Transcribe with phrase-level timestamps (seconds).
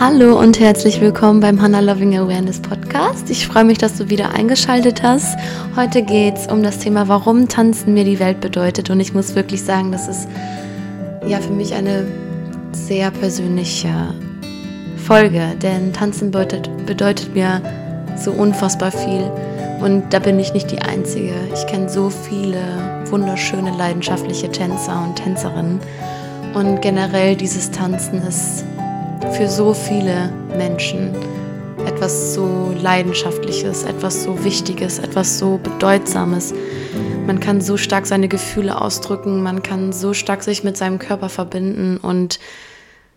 [0.00, 3.28] Hallo und herzlich willkommen beim Hannah Loving Awareness Podcast.
[3.30, 5.36] Ich freue mich, dass du wieder eingeschaltet hast.
[5.74, 8.90] Heute geht es um das Thema, warum Tanzen mir die Welt bedeutet.
[8.90, 10.28] Und ich muss wirklich sagen, das ist
[11.26, 12.06] ja für mich eine
[12.70, 13.92] sehr persönliche
[15.04, 17.60] Folge, denn Tanzen bedeutet, bedeutet mir
[18.16, 19.28] so unfassbar viel.
[19.80, 21.34] Und da bin ich nicht die Einzige.
[21.52, 22.60] Ich kenne so viele
[23.10, 25.80] wunderschöne, leidenschaftliche Tänzer und Tänzerinnen.
[26.54, 28.64] Und generell dieses Tanzen ist
[29.32, 31.14] für so viele Menschen
[31.86, 36.54] etwas so Leidenschaftliches, etwas so Wichtiges, etwas so Bedeutsames.
[37.26, 41.28] Man kann so stark seine Gefühle ausdrücken, man kann so stark sich mit seinem Körper
[41.28, 42.38] verbinden und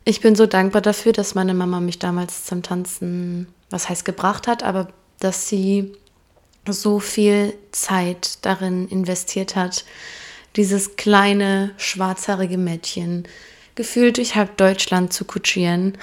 [0.03, 4.47] ich bin so dankbar dafür, dass meine Mama mich damals zum Tanzen, was heißt gebracht
[4.47, 4.87] hat, aber
[5.19, 5.93] dass sie
[6.67, 9.85] so viel Zeit darin investiert hat,
[10.55, 13.27] dieses kleine schwarzhaarige Mädchen
[13.81, 15.97] gefühlt durch halb Deutschland zu kutschieren.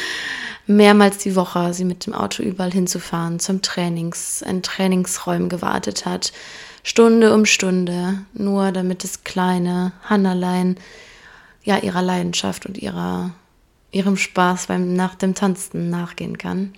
[0.66, 6.32] Mehrmals die Woche sie mit dem Auto überall hinzufahren, zum Trainings, in Trainingsräumen gewartet hat.
[6.82, 10.78] Stunde um Stunde, nur damit das kleine Hannerlein
[11.62, 13.32] ja ihrer Leidenschaft und ihrer,
[13.90, 16.72] ihrem Spaß beim nach dem Tanzen nachgehen kann.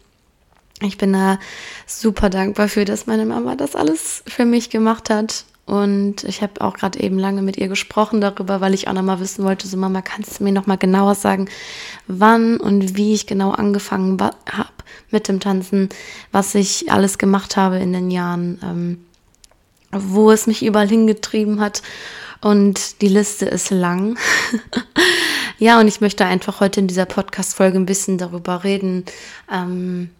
[0.81, 1.39] Ich bin da
[1.87, 6.61] super dankbar für, dass meine Mama das alles für mich gemacht hat und ich habe
[6.61, 9.77] auch gerade eben lange mit ihr gesprochen darüber, weil ich auch nochmal wissen wollte, so
[9.77, 11.49] Mama, kannst du mir nochmal genauer sagen,
[12.07, 14.71] wann und wie ich genau angefangen habe
[15.11, 15.89] mit dem Tanzen,
[16.31, 19.05] was ich alles gemacht habe in den Jahren, ähm,
[19.91, 21.83] wo es mich überall hingetrieben hat.
[22.41, 24.17] Und die Liste ist lang.
[25.59, 29.05] ja, und ich möchte einfach heute in dieser Podcast-Folge ein bisschen darüber reden,
[29.53, 30.11] ähm,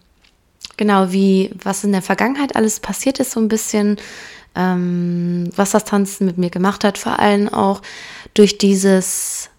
[0.75, 3.97] genau wie, was in der Vergangenheit alles passiert ist, so ein bisschen
[4.57, 7.81] ähm, was das Tanzen mit mir gemacht hat, vor allem auch
[8.33, 9.49] durch dieses,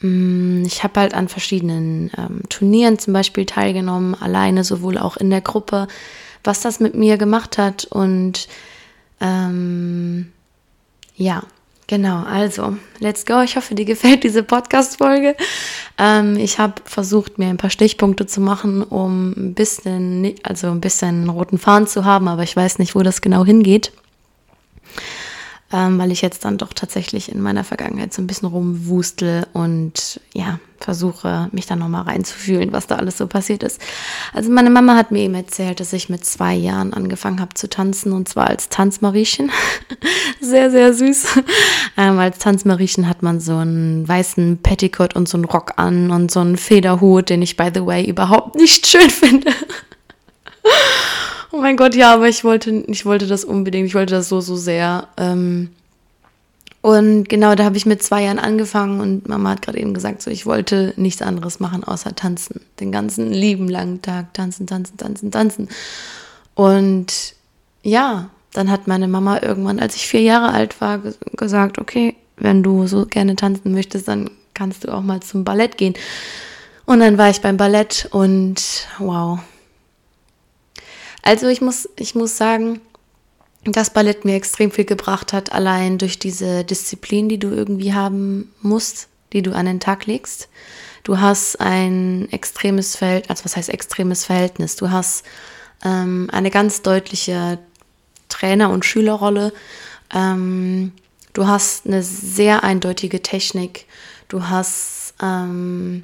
[0.00, 5.18] mh, mm, ich habe halt an verschiedenen ähm, Turnieren zum Beispiel teilgenommen, alleine, sowohl auch
[5.18, 5.86] in der Gruppe,
[6.42, 8.48] was das mit mir gemacht hat und
[9.20, 10.32] ähm,
[11.16, 11.42] ja,
[11.88, 13.42] Genau, also, let's go.
[13.42, 15.36] Ich hoffe, dir gefällt diese Podcast-Folge.
[15.98, 20.80] Ähm, ich habe versucht, mir ein paar Stichpunkte zu machen, um ein bisschen, also ein
[20.80, 23.92] bisschen einen roten Faden zu haben, aber ich weiß nicht, wo das genau hingeht
[25.72, 30.20] ähm, weil ich jetzt dann doch tatsächlich in meiner Vergangenheit so ein bisschen rumwustel und
[30.32, 33.80] ja, versuche, mich da nochmal reinzufühlen, was da alles so passiert ist.
[34.32, 37.68] Also meine Mama hat mir eben erzählt, dass ich mit zwei Jahren angefangen habe zu
[37.68, 39.50] tanzen und zwar als Tanzmariechen.
[40.40, 41.26] sehr, sehr süß.
[41.96, 46.30] Ähm, als Tanzmariechen hat man so einen weißen Petticoat und so einen Rock an und
[46.30, 49.50] so einen Federhut, den ich, by the way, überhaupt nicht schön finde.
[51.56, 54.42] Oh mein Gott, ja, aber ich wollte, ich wollte das unbedingt, ich wollte das so,
[54.42, 55.08] so sehr.
[55.16, 55.70] Ähm,
[56.82, 60.20] und genau, da habe ich mit zwei Jahren angefangen und Mama hat gerade eben gesagt,
[60.20, 62.60] so ich wollte nichts anderes machen außer tanzen.
[62.78, 65.68] Den ganzen lieben langen Tag tanzen, tanzen, tanzen, tanzen.
[66.54, 67.34] Und
[67.82, 71.00] ja, dann hat meine Mama irgendwann, als ich vier Jahre alt war,
[71.38, 75.78] gesagt, okay, wenn du so gerne tanzen möchtest, dann kannst du auch mal zum Ballett
[75.78, 75.94] gehen.
[76.84, 79.38] Und dann war ich beim Ballett und wow,
[81.26, 82.80] also ich muss, ich muss sagen,
[83.64, 88.54] dass Ballett mir extrem viel gebracht hat, allein durch diese Disziplin, die du irgendwie haben
[88.62, 90.48] musst, die du an den Tag legst.
[91.02, 94.76] Du hast ein extremes Verhältnis, also was heißt extremes Verhältnis?
[94.76, 95.24] Du hast
[95.84, 97.58] ähm, eine ganz deutliche
[98.28, 99.52] Trainer- und Schülerrolle.
[100.14, 100.92] Ähm,
[101.32, 103.86] du hast eine sehr eindeutige Technik.
[104.28, 106.02] Du hast ähm,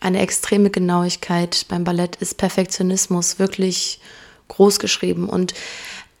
[0.00, 1.66] eine extreme Genauigkeit.
[1.68, 4.00] Beim Ballett ist Perfektionismus wirklich
[4.48, 5.28] groß geschrieben.
[5.28, 5.54] Und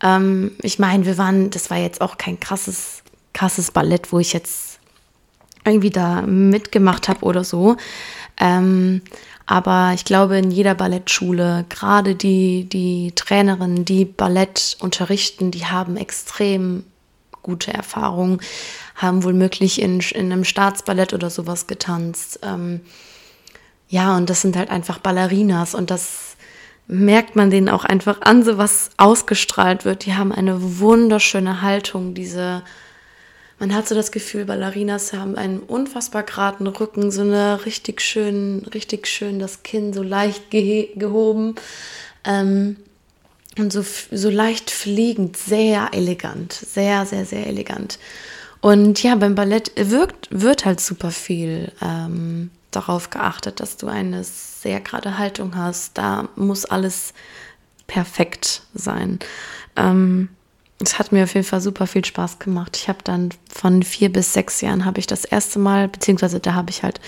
[0.02, 3.02] ähm, ich meine, wir waren, das war jetzt auch kein krasses,
[3.32, 4.78] krasses Ballett, wo ich jetzt
[5.64, 7.76] irgendwie da mitgemacht habe oder so.
[8.38, 9.02] Ähm,
[9.46, 15.96] aber ich glaube, in jeder Ballettschule, gerade die, die Trainerinnen, die Ballett unterrichten, die haben
[15.96, 16.84] extrem
[17.42, 18.40] gute Erfahrungen,
[18.94, 22.40] haben wohl möglich in, in einem Staatsballett oder sowas getanzt.
[22.42, 22.80] Ähm,
[23.88, 26.27] ja, und das sind halt einfach Ballerinas und das
[26.88, 30.06] merkt man denen auch einfach an, so was ausgestrahlt wird.
[30.06, 32.62] Die haben eine wunderschöne Haltung, diese,
[33.58, 38.66] man hat so das Gefühl, Ballerinas haben einen unfassbar geraden Rücken, so eine richtig schön,
[38.72, 41.56] richtig schön das Kinn so leicht ge gehoben
[42.24, 42.76] ähm,
[43.58, 47.98] und so, so leicht fliegend, sehr elegant, sehr, sehr, sehr elegant.
[48.60, 54.24] Und ja, beim Ballett wirkt, wird halt super viel ähm, darauf geachtet, dass du eine
[54.62, 55.96] sehr gerade Haltung hast.
[55.98, 57.14] Da muss alles
[57.86, 59.18] perfekt sein.
[59.76, 60.28] Ähm,
[60.80, 62.76] es hat mir auf jeden Fall super viel Spaß gemacht.
[62.76, 66.54] Ich habe dann von vier bis sechs Jahren habe ich das erste Mal, beziehungsweise da
[66.54, 67.00] habe ich halt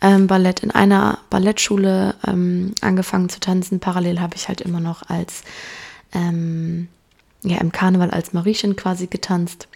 [0.00, 3.78] ähm, Ballett in einer Ballettschule ähm, angefangen zu tanzen.
[3.78, 5.42] Parallel habe ich halt immer noch als
[6.12, 6.88] ähm,
[7.42, 9.68] ja im Karneval als Mariechen quasi getanzt.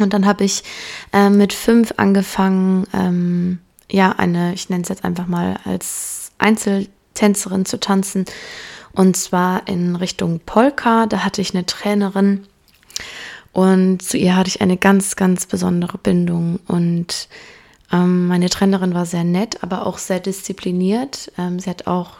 [0.00, 0.64] Und dann habe ich
[1.12, 3.60] ähm, mit fünf angefangen, ähm,
[3.90, 8.24] ja, eine, ich nenne es jetzt einfach mal als Einzeltänzerin zu tanzen.
[8.92, 11.06] Und zwar in Richtung Polka.
[11.06, 12.46] Da hatte ich eine Trainerin.
[13.52, 16.60] Und zu ihr hatte ich eine ganz, ganz besondere Bindung.
[16.66, 17.28] Und
[17.92, 21.32] ähm, meine Trainerin war sehr nett, aber auch sehr diszipliniert.
[21.38, 22.18] Ähm, sie hat auch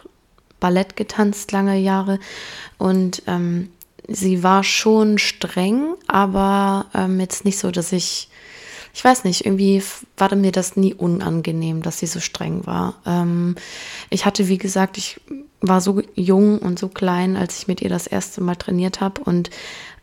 [0.59, 2.19] Ballett getanzt lange Jahre.
[2.77, 3.69] Und ähm,
[4.07, 8.29] sie war schon streng, aber ähm, jetzt nicht so, dass ich,
[8.97, 9.83] ich weiß nicht, irgendwie
[10.17, 12.95] war mir das nie unangenehm, dass sie so streng war.
[13.05, 13.53] Ähm,
[14.09, 15.21] ich hatte, wie gesagt, ich
[15.61, 19.21] war so jung und so klein, als ich mit ihr das erste Mal trainiert habe
[19.21, 19.51] und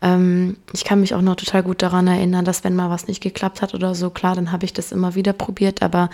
[0.01, 3.21] ähm, ich kann mich auch noch total gut daran erinnern, dass wenn mal was nicht
[3.21, 6.09] geklappt hat oder so, klar, dann habe ich das immer wieder probiert, aber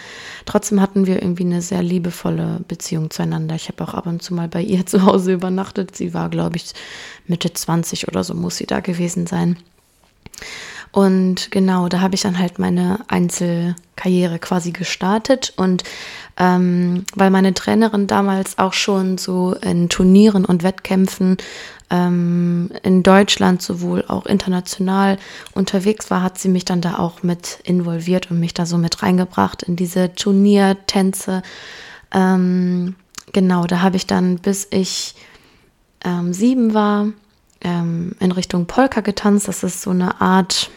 [0.46, 3.54] trotzdem hatten wir irgendwie eine sehr liebevolle Beziehung zueinander.
[3.54, 5.96] Ich habe auch ab und zu mal bei ihr zu Hause übernachtet.
[5.96, 6.74] Sie war, glaube ich,
[7.28, 9.58] Mitte 20 oder so muss sie da gewesen sein.
[10.92, 15.54] Und genau, da habe ich dann halt meine Einzelkarriere quasi gestartet.
[15.56, 15.84] Und
[16.38, 21.38] ähm, weil meine Trainerin damals auch schon so in Turnieren und Wettkämpfen
[21.90, 25.18] ähm, in Deutschland sowohl auch international
[25.54, 29.02] unterwegs war, hat sie mich dann da auch mit involviert und mich da so mit
[29.02, 31.42] reingebracht in diese Turniertänze.
[32.14, 32.96] Ähm,
[33.34, 35.16] genau, da habe ich dann, bis ich
[36.04, 37.08] ähm, sieben war,
[37.62, 39.48] ähm, in Richtung Polka getanzt.
[39.48, 40.70] Das ist so eine Art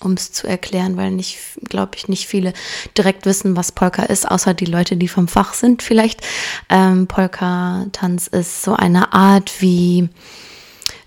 [0.00, 1.38] um es zu erklären, weil nicht,
[1.68, 2.52] glaube ich, nicht viele
[2.96, 6.20] direkt wissen, was Polka ist, außer die Leute, die vom Fach sind vielleicht.
[6.68, 10.08] Ähm, Polka-Tanz ist so eine Art wie,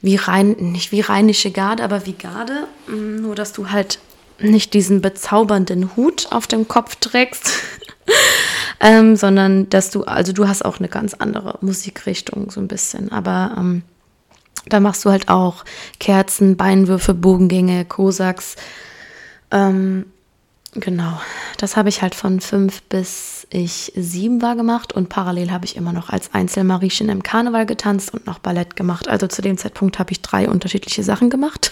[0.02, 4.00] wie rein, nicht wie rheinische Garde, aber wie Garde, mm, nur dass du halt
[4.40, 7.52] nicht diesen bezaubernden Hut auf dem Kopf trägst,
[8.80, 13.12] ähm, sondern dass du, also du hast auch eine ganz andere Musikrichtung so ein bisschen,
[13.12, 13.84] aber ähm,
[14.68, 15.65] da machst du halt auch
[16.00, 18.56] Kerzen, Beinwürfe, Bogengänge, Kosaks.
[19.51, 20.06] Ähm,
[20.74, 21.19] genau,
[21.57, 25.75] das habe ich halt von fünf bis ich sieben war gemacht und parallel habe ich
[25.75, 29.07] immer noch als Einzelmariechen im Karneval getanzt und noch Ballett gemacht.
[29.07, 31.71] Also zu dem Zeitpunkt habe ich drei unterschiedliche Sachen gemacht.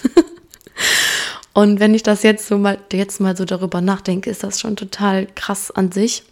[1.53, 4.75] und wenn ich das jetzt so mal jetzt mal so darüber nachdenke, ist das schon
[4.75, 6.23] total krass an sich.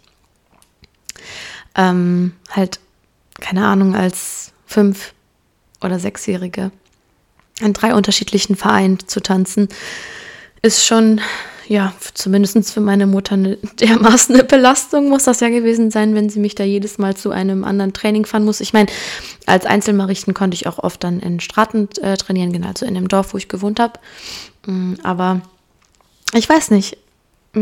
[1.74, 2.78] Ähm, halt
[3.40, 5.14] keine Ahnung als fünf
[5.82, 6.70] oder Sechsjährige
[7.60, 9.68] in drei unterschiedlichen Vereinen zu tanzen,
[10.62, 11.20] ist schon,
[11.68, 16.28] ja, zumindest für meine Mutter eine dermaßen eine Belastung muss das ja gewesen sein, wenn
[16.28, 18.60] sie mich da jedes Mal zu einem anderen Training fahren muss.
[18.60, 18.88] Ich meine,
[19.46, 23.08] als Einzelmarichten konnte ich auch oft dann in Straten äh, trainieren, genau, also in dem
[23.08, 24.00] Dorf, wo ich gewohnt habe.
[24.66, 25.40] Mm, aber
[26.34, 26.96] ich weiß nicht,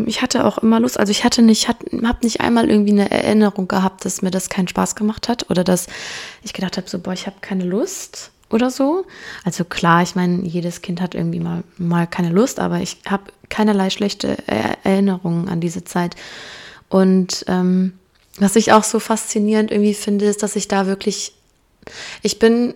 [0.06, 3.69] ich hatte auch immer Lust, also ich hatte nicht, habe nicht einmal irgendwie eine Erinnerung
[3.69, 5.87] gehabt, dass mir das keinen Spaß gemacht hat oder dass
[6.43, 9.06] ich gedacht habe, so, boah, ich habe keine Lust oder so.
[9.44, 13.25] Also klar, ich meine, jedes Kind hat irgendwie mal, mal keine Lust, aber ich habe
[13.49, 16.17] keinerlei schlechte Erinnerungen an diese Zeit.
[16.90, 17.94] Und ähm,
[18.38, 21.32] was ich auch so faszinierend irgendwie finde, ist, dass ich da wirklich,
[22.23, 22.75] ich bin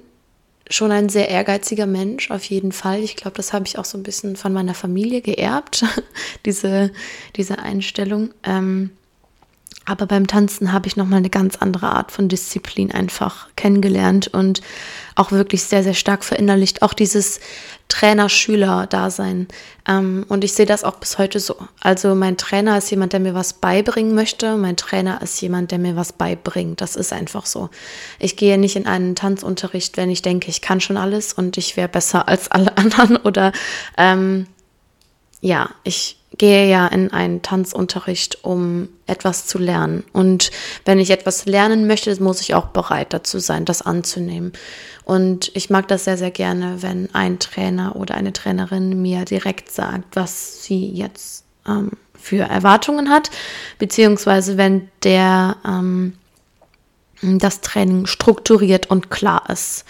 [0.72, 3.00] schon ein sehr ehrgeiziger Mensch, auf jeden Fall.
[3.00, 5.84] Ich glaube, das habe ich auch so ein bisschen von meiner Familie geerbt,
[6.46, 6.90] diese,
[7.36, 8.30] diese Einstellung.
[8.42, 8.90] Ähm,
[9.84, 14.62] aber beim Tanzen habe ich nochmal eine ganz andere Art von Disziplin einfach kennengelernt und
[15.16, 16.82] auch wirklich sehr, sehr stark verinnerlicht.
[16.82, 17.40] Auch dieses
[17.88, 19.48] Trainer-Schüler-Dasein.
[19.86, 21.56] Ähm, und ich sehe das auch bis heute so.
[21.80, 24.56] Also mein Trainer ist jemand, der mir was beibringen möchte.
[24.56, 26.80] Mein Trainer ist jemand, der mir was beibringt.
[26.80, 27.68] Das ist einfach so.
[28.20, 31.76] Ich gehe nicht in einen Tanzunterricht, wenn ich denke, ich kann schon alles und ich
[31.76, 33.16] wäre besser als alle anderen.
[33.16, 33.52] Oder
[33.98, 34.46] ähm,
[35.40, 40.04] ja, ich gehe ja in einen Tanzunterricht, um etwas zu lernen.
[40.12, 40.50] Und
[40.84, 44.52] wenn ich etwas lernen möchte, muss ich auch bereit dazu sein, das anzunehmen.
[45.04, 49.70] Und ich mag das sehr, sehr gerne, wenn ein Trainer oder eine Trainerin mir direkt
[49.70, 53.30] sagt, was sie jetzt ähm, für Erwartungen hat,
[53.78, 56.14] beziehungsweise wenn der ähm,
[57.22, 59.84] das Training strukturiert und klar ist.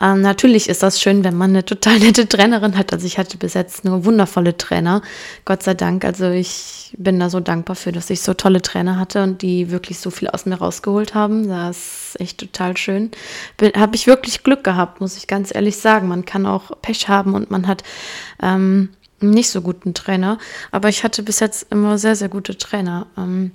[0.00, 2.92] Ähm, natürlich ist das schön, wenn man eine total nette Trainerin hat.
[2.92, 5.02] Also ich hatte bis jetzt nur wundervolle Trainer,
[5.44, 6.04] Gott sei Dank.
[6.04, 9.70] Also ich bin da so dankbar für, dass ich so tolle Trainer hatte und die
[9.70, 11.48] wirklich so viel aus mir rausgeholt haben.
[11.48, 13.10] Das ist echt total schön.
[13.76, 16.08] Habe ich wirklich Glück gehabt, muss ich ganz ehrlich sagen.
[16.08, 17.82] Man kann auch Pech haben und man hat
[18.42, 18.90] ähm,
[19.20, 20.38] nicht so guten Trainer.
[20.70, 23.06] Aber ich hatte bis jetzt immer sehr, sehr gute Trainer.
[23.18, 23.52] Ähm,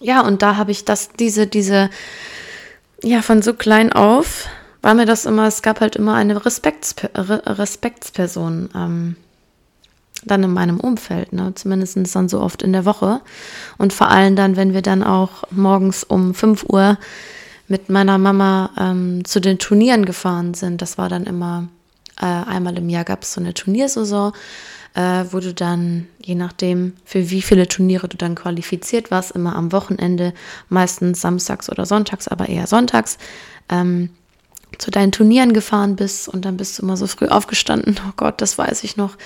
[0.00, 1.90] ja, und da habe ich das, diese, diese,
[3.02, 4.48] ja, von so klein auf
[4.84, 8.70] war mir das immer, es gab halt immer eine Respekts, Respektsperson.
[8.74, 9.16] Ähm,
[10.26, 11.52] dann in meinem Umfeld, ne?
[11.54, 13.20] zumindest dann so oft in der Woche.
[13.76, 16.98] Und vor allem dann, wenn wir dann auch morgens um 5 Uhr
[17.68, 20.80] mit meiner Mama ähm, zu den Turnieren gefahren sind.
[20.82, 21.68] Das war dann immer
[22.20, 24.32] äh, einmal im Jahr gab es so eine Turniersaison,
[24.94, 29.56] äh, wo du dann, je nachdem, für wie viele Turniere du dann qualifiziert warst, immer
[29.56, 30.32] am Wochenende,
[30.68, 33.18] meistens samstags oder sonntags, aber eher sonntags,
[33.68, 34.10] ähm,
[34.78, 37.98] zu deinen Turnieren gefahren bist und dann bist du immer so früh aufgestanden.
[38.08, 39.16] Oh Gott, das weiß ich noch.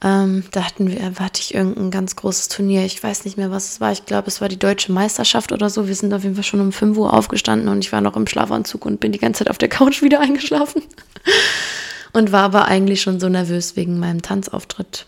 [0.00, 2.84] Ähm, da hatten wir, hatte ich irgendein ganz großes Turnier.
[2.84, 3.90] Ich weiß nicht mehr, was es war.
[3.90, 5.88] Ich glaube, es war die deutsche Meisterschaft oder so.
[5.88, 8.28] Wir sind auf jeden Fall schon um 5 Uhr aufgestanden und ich war noch im
[8.28, 10.82] Schlafanzug und bin die ganze Zeit auf der Couch wieder eingeschlafen.
[12.12, 15.06] und war aber eigentlich schon so nervös wegen meinem Tanzauftritt.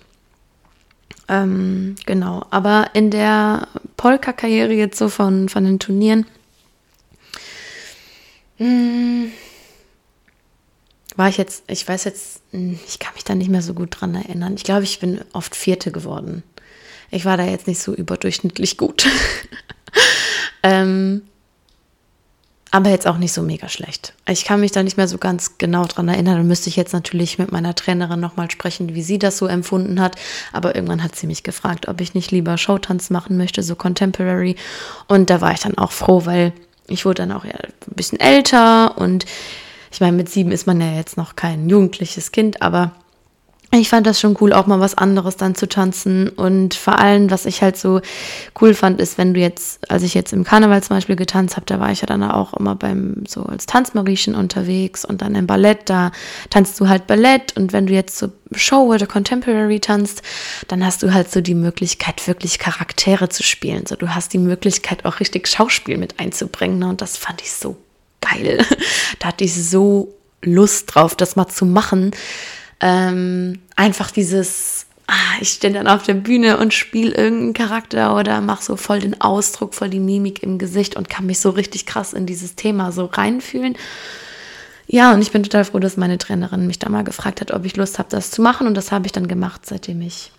[1.29, 6.27] Ähm, genau, aber in der Polka-Karriere jetzt so von, von den Turnieren,
[8.59, 9.33] mh, hm,
[11.21, 14.01] war ich jetzt, ich weiß jetzt, hm, ich kann mich da nicht mehr so gut
[14.01, 14.55] dran erinnern.
[14.57, 16.43] Ich glaube, ich bin oft Vierte geworden.
[17.11, 19.07] Ich war da jetzt nicht so überdurchschnittlich gut.
[20.63, 21.21] ähm,
[22.71, 24.15] aber jetzt auch nicht so mega schlecht.
[24.27, 26.39] Ich kann mich da nicht mehr so ganz genau dran erinnern.
[26.39, 30.01] Da müsste ich jetzt natürlich mit meiner Trainerin nochmal sprechen, wie sie das so empfunden
[30.01, 30.17] hat.
[30.55, 34.57] Aber irgendwann hat sie mich gefragt, ob ich nicht lieber Showtanz machen möchte, so Contemporary.
[35.07, 36.55] Und da war ich dann auch froh, weil
[36.87, 37.53] ich wurde dann auch ein
[37.89, 39.27] bisschen älter und
[39.91, 42.93] ich meine, mit sieben ist man ja jetzt noch kein jugendliches Kind, aber
[43.73, 46.29] ich fand das schon cool, auch mal was anderes dann zu tanzen.
[46.29, 48.01] Und vor allem, was ich halt so
[48.61, 51.67] cool fand, ist, wenn du jetzt, als ich jetzt im Karneval zum Beispiel getanzt habe,
[51.67, 55.47] da war ich ja dann auch immer beim, so als Tanzmariechen unterwegs und dann im
[55.47, 56.11] Ballett, da
[56.51, 57.57] tanzt du halt Ballett.
[57.57, 60.23] Und wenn du jetzt so Show oder Contemporary tanzt,
[60.67, 63.87] dann hast du halt so die Möglichkeit, wirklich Charaktere zu spielen.
[63.87, 66.81] So, du hast die Möglichkeit, auch richtig Schauspiel mit einzubringen.
[66.81, 66.89] Ne?
[66.89, 67.77] Und das fand ich so
[68.21, 68.65] geil.
[69.19, 72.13] Da hatte ich so Lust drauf, das mal zu machen
[72.81, 78.41] ähm, einfach dieses, ah, ich stehe dann auf der Bühne und spiele irgendeinen Charakter oder
[78.41, 81.87] mache so voll den Ausdruck, voll die Mimik im Gesicht und kann mich so richtig
[81.87, 83.77] krass in dieses Thema so reinfühlen.
[84.87, 87.65] Ja, und ich bin total froh, dass meine Trainerin mich da mal gefragt hat, ob
[87.65, 88.67] ich Lust habe, das zu machen.
[88.67, 90.33] Und das habe ich dann gemacht, seitdem ich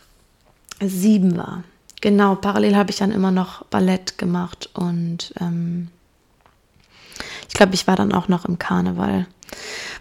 [0.82, 1.64] sieben war.
[2.02, 5.88] Genau, parallel habe ich dann immer noch Ballett gemacht und ähm,
[7.52, 9.28] ich glaube, ich war dann auch noch im Karneval.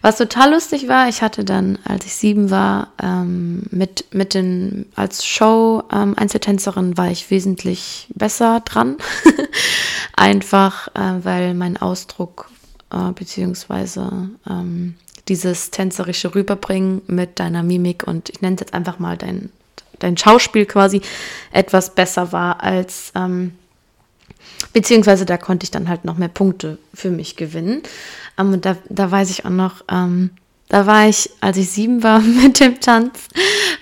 [0.02, 4.86] Was total lustig war, ich hatte dann, als ich sieben war, ähm, mit, mit den,
[4.94, 8.98] als Show-Einzeltänzerin ähm, war ich wesentlich besser dran.
[10.16, 12.48] Einfach, äh, weil mein Ausdruck,
[12.92, 14.94] äh, beziehungsweise ähm,
[15.26, 19.50] dieses tänzerische Rüberbringen mit deiner Mimik und ich nenne es jetzt einfach mal dein,
[19.98, 21.02] dein Schauspiel quasi
[21.50, 23.54] etwas besser war als, ähm,
[24.72, 27.82] beziehungsweise da konnte ich dann halt noch mehr Punkte für mich gewinnen.
[28.38, 30.30] Ähm, und da, da weiß ich auch noch, ähm,
[30.70, 33.28] da war ich, als ich sieben war, mit dem Tanz,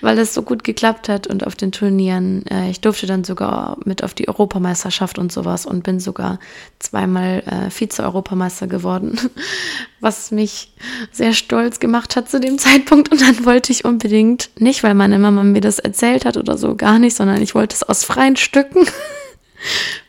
[0.01, 2.45] weil es so gut geklappt hat und auf den Turnieren.
[2.47, 6.39] Äh, ich durfte dann sogar mit auf die Europameisterschaft und sowas und bin sogar
[6.79, 9.19] zweimal äh, Vize-Europameister geworden,
[9.99, 10.73] was mich
[11.11, 13.11] sehr stolz gemacht hat zu dem Zeitpunkt.
[13.11, 16.75] Und dann wollte ich unbedingt, nicht weil meine Mama mir das erzählt hat oder so,
[16.75, 18.87] gar nicht, sondern ich wollte es aus freien Stücken,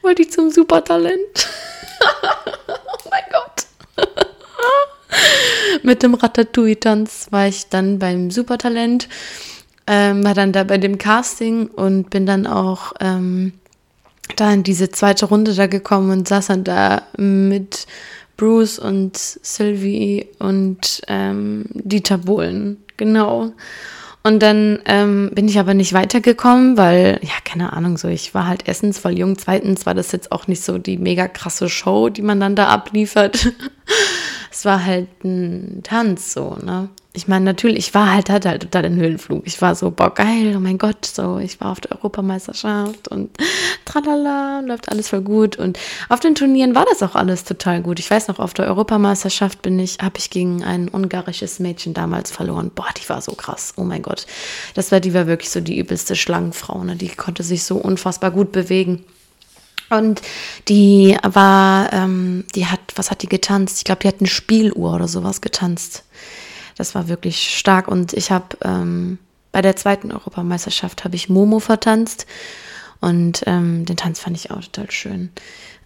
[0.02, 1.48] wollte ich zum Supertalent.
[2.68, 4.06] oh mein Gott.
[5.82, 9.08] Mit dem Ratatouille-Tanz war ich dann beim Supertalent,
[9.86, 13.52] ähm, war dann da bei dem Casting und bin dann auch ähm,
[14.36, 17.86] da in diese zweite Runde da gekommen und saß dann da mit
[18.36, 22.82] Bruce und Sylvie und ähm, Dieter Bohlen.
[22.96, 23.52] Genau.
[24.22, 28.46] Und dann ähm, bin ich aber nicht weitergekommen, weil, ja, keine Ahnung, so, ich war
[28.46, 32.10] halt erstens voll jung, zweitens war das jetzt auch nicht so die mega krasse Show,
[32.10, 33.52] die man dann da abliefert.
[34.60, 36.90] es war halt ein Tanz so, ne?
[37.14, 39.46] Ich meine, natürlich, ich war halt, hatte halt total den Höhenflug.
[39.46, 43.30] Ich war so, boah, geil, oh mein Gott, so, ich war auf der Europameisterschaft und
[43.86, 45.56] tralala, läuft alles voll gut.
[45.56, 45.78] Und
[46.10, 48.00] auf den Turnieren war das auch alles total gut.
[48.00, 52.30] Ich weiß noch, auf der Europameisterschaft bin ich, habe ich gegen ein ungarisches Mädchen damals
[52.30, 52.70] verloren.
[52.74, 54.26] Boah, die war so krass, oh mein Gott.
[54.74, 56.96] Das war, die war wirklich so die übelste Schlangenfrau, ne?
[56.96, 59.06] Die konnte sich so unfassbar gut bewegen.
[59.90, 60.22] Und
[60.68, 63.78] die war, ähm, die hat, was hat die getanzt?
[63.78, 66.04] Ich glaube, die hat eine Spieluhr oder sowas getanzt.
[66.76, 67.88] Das war wirklich stark.
[67.88, 69.18] Und ich habe ähm,
[69.52, 72.26] bei der zweiten Europameisterschaft habe ich Momo vertanzt.
[73.00, 75.30] Und ähm, den Tanz fand ich auch total schön.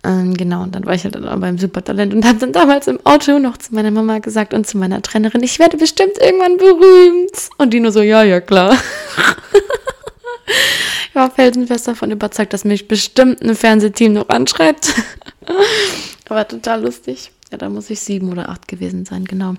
[0.04, 2.99] Ähm, genau, und dann war ich halt dann beim Supertalent und habe dann damals im
[3.04, 7.49] Auto noch zu meiner Mama gesagt und zu meiner Trainerin, ich werde bestimmt irgendwann berühmt.
[7.56, 8.76] Und die nur so, ja, ja, klar.
[11.08, 14.94] Ich war felsenfest davon überzeugt, dass mich bestimmt ein Fernsehteam noch anschreibt.
[16.28, 17.30] Aber total lustig.
[17.52, 19.54] Ja, da muss ich sieben oder acht gewesen sein, genau.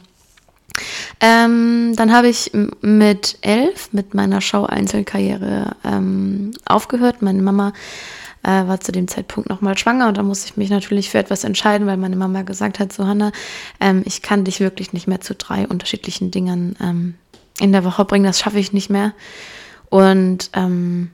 [1.21, 2.51] Ähm, dann habe ich
[2.81, 7.21] mit elf mit meiner Show-Einzelkarriere ähm, aufgehört.
[7.21, 7.71] Meine Mama
[8.43, 11.43] äh, war zu dem Zeitpunkt nochmal schwanger und da musste ich mich natürlich für etwas
[11.43, 13.31] entscheiden, weil meine Mama gesagt hat, so Hanna,
[13.79, 17.15] ähm, ich kann dich wirklich nicht mehr zu drei unterschiedlichen Dingen ähm,
[17.59, 19.13] in der Woche bringen, das schaffe ich nicht mehr.
[19.95, 21.09] Und ähm,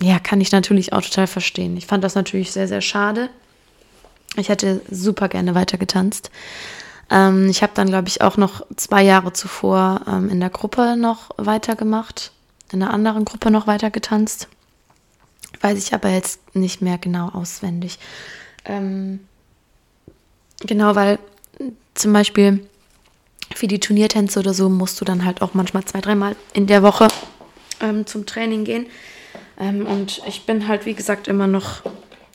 [0.00, 1.76] ja, kann ich natürlich auch total verstehen.
[1.76, 3.30] Ich fand das natürlich sehr, sehr schade.
[4.36, 6.30] Ich hätte super gerne weiter getanzt.
[7.10, 10.96] Ähm, ich habe dann, glaube ich, auch noch zwei Jahre zuvor ähm, in der Gruppe
[10.96, 12.30] noch weitergemacht,
[12.70, 14.46] in einer anderen Gruppe noch weiter getanzt.
[15.60, 17.98] Weiß ich aber jetzt nicht mehr genau auswendig.
[18.64, 19.18] Ähm,
[20.60, 21.18] genau, weil
[21.94, 22.64] zum Beispiel
[23.52, 26.84] für die Turniertänze oder so musst du dann halt auch manchmal zwei, dreimal in der
[26.84, 27.08] Woche
[27.82, 28.86] ähm, zum Training gehen.
[29.58, 31.82] Ähm, und ich bin halt, wie gesagt, immer noch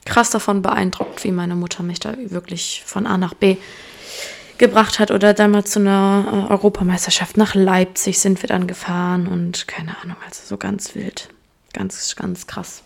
[0.06, 3.58] krass davon beeindruckt, wie meine Mutter mich da wirklich von A nach B
[4.58, 5.12] gebracht hat.
[5.12, 10.18] Oder damals zu einer äh, Europameisterschaft nach Leipzig sind wir dann gefahren und keine Ahnung,
[10.26, 11.30] also so ganz wild.
[11.74, 12.84] Ganz, ganz krass.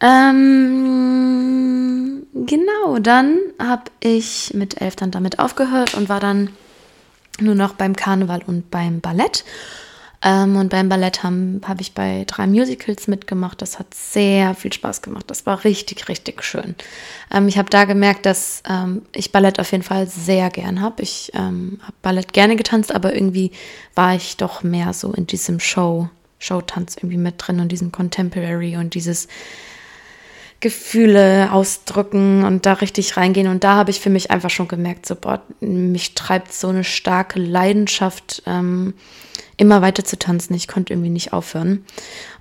[0.00, 1.06] Ähm,
[2.34, 6.50] genau, dann habe ich mit elf dann damit aufgehört und war dann
[7.40, 9.44] nur noch beim Karneval und beim Ballett.
[10.24, 13.60] Ähm, und beim Ballett habe hab ich bei drei Musicals mitgemacht.
[13.60, 15.24] Das hat sehr viel Spaß gemacht.
[15.28, 16.76] Das war richtig, richtig schön.
[17.32, 21.02] Ähm, ich habe da gemerkt, dass ähm, ich Ballett auf jeden Fall sehr gern habe.
[21.02, 23.50] Ich ähm, habe Ballett gerne getanzt, aber irgendwie
[23.94, 28.76] war ich doch mehr so in diesem Show, Showtanz irgendwie mit drin und diesem Contemporary
[28.76, 29.28] und dieses
[30.62, 33.48] Gefühle ausdrücken und da richtig reingehen.
[33.48, 36.84] Und da habe ich für mich einfach schon gemerkt, so, boah, mich treibt so eine
[36.84, 38.94] starke Leidenschaft, ähm,
[39.56, 40.54] immer weiter zu tanzen.
[40.54, 41.84] Ich konnte irgendwie nicht aufhören.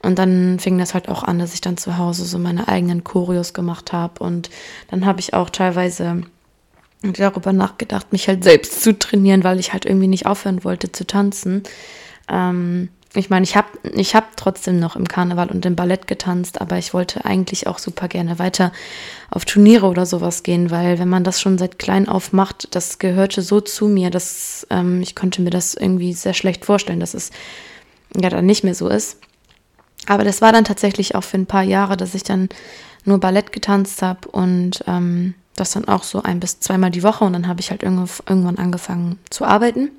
[0.04, 3.04] Und dann fing das halt auch an, dass ich dann zu Hause so meine eigenen
[3.04, 4.24] Choreos gemacht habe.
[4.24, 4.52] Und
[4.92, 6.22] dann habe ich auch teilweise
[7.02, 11.08] darüber nachgedacht, mich halt selbst zu trainieren, weil ich halt irgendwie nicht aufhören wollte zu
[11.08, 11.64] tanzen.
[12.30, 16.62] Ähm, ich meine, ich habe ich hab trotzdem noch im Karneval und im Ballett getanzt,
[16.62, 18.72] aber ich wollte eigentlich auch super gerne weiter
[19.30, 23.00] auf Turniere oder sowas gehen, weil wenn man das schon seit klein auf macht, das
[23.00, 27.14] gehörte so zu mir, dass ähm, ich konnte mir das irgendwie sehr schlecht vorstellen, dass
[27.14, 27.32] es
[28.16, 29.18] ja dann nicht mehr so ist.
[30.08, 32.48] Aber das war dann tatsächlich auch für ein paar Jahre, dass ich dann
[33.04, 37.26] nur Ballett getanzt habe und ähm, das dann auch so ein bis zweimal die Woche
[37.26, 39.90] und dann habe ich halt irgendwann angefangen zu arbeiten.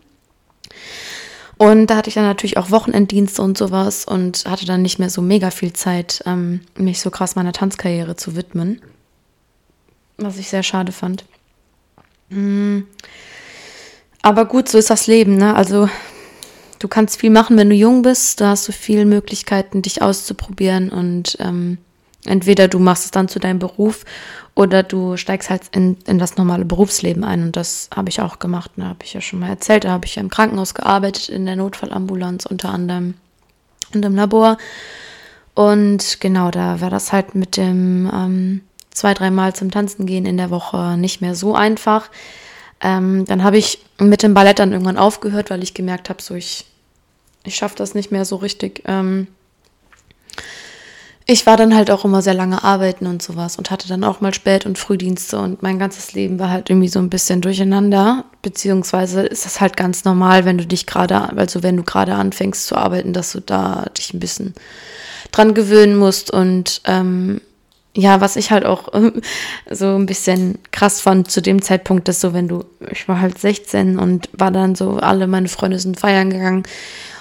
[1.62, 5.10] Und da hatte ich dann natürlich auch Wochenenddienste und sowas und hatte dann nicht mehr
[5.10, 8.82] so mega viel Zeit, ähm, mich so krass meiner Tanzkarriere zu widmen.
[10.16, 11.24] Was ich sehr schade fand.
[12.30, 12.88] Mhm.
[14.22, 15.54] Aber gut, so ist das Leben, ne?
[15.54, 15.88] Also
[16.80, 18.40] du kannst viel machen, wenn du jung bist.
[18.40, 21.78] Da hast du viele Möglichkeiten, dich auszuprobieren und ähm,
[22.24, 24.04] entweder du machst es dann zu deinem Beruf
[24.54, 27.42] oder du steigst halt in, in das normale Berufsleben ein.
[27.42, 28.70] Und das habe ich auch gemacht.
[28.76, 29.84] Da habe ich ja schon mal erzählt.
[29.84, 33.14] Da habe ich ja im Krankenhaus gearbeitet, in der Notfallambulanz unter anderem
[33.94, 34.58] und im Labor.
[35.54, 38.60] Und genau, da war das halt mit dem ähm,
[38.90, 42.10] zwei, dreimal zum Tanzen gehen in der Woche nicht mehr so einfach.
[42.80, 46.34] Ähm, dann habe ich mit dem Ballett dann irgendwann aufgehört, weil ich gemerkt habe, so
[46.34, 46.66] ich,
[47.44, 48.82] ich schaffe das nicht mehr so richtig.
[48.86, 49.28] Ähm,
[51.26, 54.20] ich war dann halt auch immer sehr lange arbeiten und sowas und hatte dann auch
[54.20, 58.24] mal Spät- und Frühdienste und mein ganzes Leben war halt irgendwie so ein bisschen durcheinander.
[58.42, 62.66] Beziehungsweise ist das halt ganz normal, wenn du dich gerade, also wenn du gerade anfängst
[62.66, 64.54] zu arbeiten, dass du da dich ein bisschen
[65.30, 67.40] dran gewöhnen musst und ähm,
[67.94, 68.88] ja, was ich halt auch
[69.70, 73.38] so ein bisschen krass fand zu dem Zeitpunkt, dass so, wenn du, ich war halt
[73.38, 76.64] 16 und war dann so, alle meine Freunde sind feiern gegangen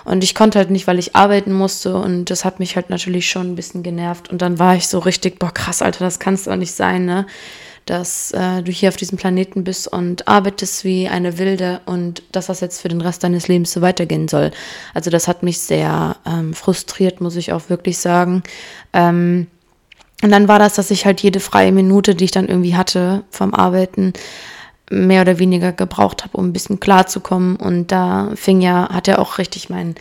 [0.05, 3.29] und ich konnte halt nicht, weil ich arbeiten musste und das hat mich halt natürlich
[3.29, 4.29] schon ein bisschen genervt.
[4.29, 7.05] Und dann war ich so richtig, boah, krass, Alter, das kannst du auch nicht sein,
[7.05, 7.25] ne?
[7.87, 12.45] Dass äh, du hier auf diesem Planeten bist und arbeitest wie eine Wilde und dass
[12.45, 14.51] das jetzt für den Rest deines Lebens so weitergehen soll.
[14.93, 18.43] Also das hat mich sehr ähm, frustriert, muss ich auch wirklich sagen.
[18.93, 19.47] Ähm,
[20.21, 23.23] und dann war das, dass ich halt jede freie Minute, die ich dann irgendwie hatte
[23.31, 24.13] vom Arbeiten,
[24.91, 27.56] mehr oder weniger gebraucht habe, um ein bisschen klarzukommen.
[27.56, 29.95] Und da fing ja, hat ja auch richtig mein,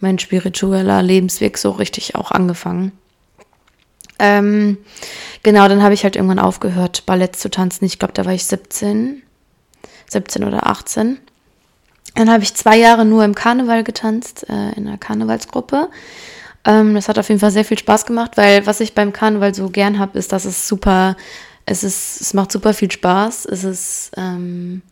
[0.00, 2.92] mein spiritueller Lebensweg so richtig auch angefangen.
[4.18, 4.78] Ähm,
[5.42, 7.84] genau, dann habe ich halt irgendwann aufgehört, Ballett zu tanzen.
[7.84, 9.22] Ich glaube, da war ich 17,
[10.08, 11.18] 17 oder 18.
[12.14, 15.90] Dann habe ich zwei Jahre nur im Karneval getanzt, äh, in einer Karnevalsgruppe.
[16.64, 19.54] Ähm, das hat auf jeden Fall sehr viel Spaß gemacht, weil was ich beim Karneval
[19.54, 21.16] so gern habe, ist, dass es super
[21.66, 23.44] es ist, es macht super viel Spaß.
[23.46, 24.82] Es ist ähm,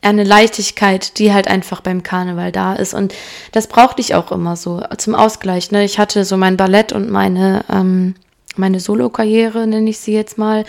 [0.00, 2.94] eine Leichtigkeit, die halt einfach beim Karneval da ist.
[2.94, 3.14] Und
[3.52, 5.72] das brauchte ich auch immer so zum Ausgleich.
[5.72, 5.84] Ne?
[5.84, 8.14] Ich hatte so mein Ballett und meine, ähm,
[8.56, 10.64] meine Solo-Karriere, nenne ich sie jetzt mal,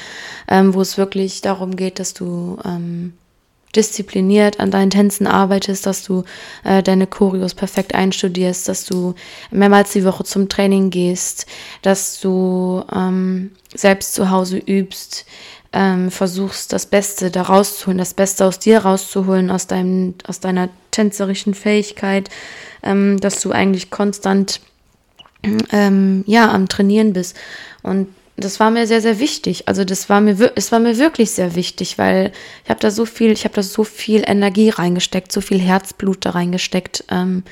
[0.47, 3.13] ähm, wo es wirklich darum geht, dass du ähm,
[3.75, 6.23] diszipliniert an deinen Tänzen arbeitest, dass du
[6.63, 9.15] äh, deine Choreos perfekt einstudierst, dass du
[9.51, 11.45] mehrmals die Woche zum Training gehst,
[11.81, 15.25] dass du ähm, selbst zu Hause übst,
[15.73, 20.69] ähm, versuchst, das Beste da rauszuholen, das Beste aus dir rauszuholen, aus, deinem, aus deiner
[20.91, 22.29] tänzerischen Fähigkeit,
[22.81, 24.61] ähm, dass du eigentlich konstant
[25.71, 27.35] ähm, ja, am Trainieren bist.
[27.83, 29.67] Und das war mir sehr, sehr wichtig.
[29.67, 33.05] Also das war mir, es war mir wirklich sehr wichtig, weil ich habe da so
[33.05, 37.05] viel, ich habe da so viel Energie reingesteckt, so viel Herzblut da reingesteckt.
[37.09, 37.43] Ähm,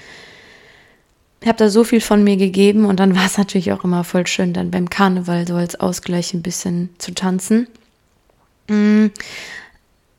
[1.40, 4.04] ich habe da so viel von mir gegeben und dann war es natürlich auch immer
[4.04, 7.68] voll schön, dann beim Karneval so als Ausgleich ein bisschen zu tanzen.
[8.68, 9.08] Mm,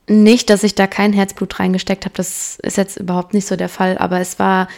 [0.07, 3.71] nicht, dass ich da kein Herzblut reingesteckt habe, das ist jetzt überhaupt nicht so der
[3.71, 4.69] Fall, aber es war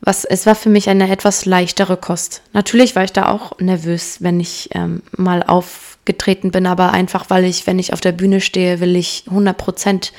[0.00, 2.42] was, es war für mich eine etwas leichtere Kost.
[2.52, 7.44] Natürlich war ich da auch nervös, wenn ich ähm, mal aufgetreten bin, aber einfach, weil
[7.44, 10.12] ich, wenn ich auf der Bühne stehe, will ich 100 Prozent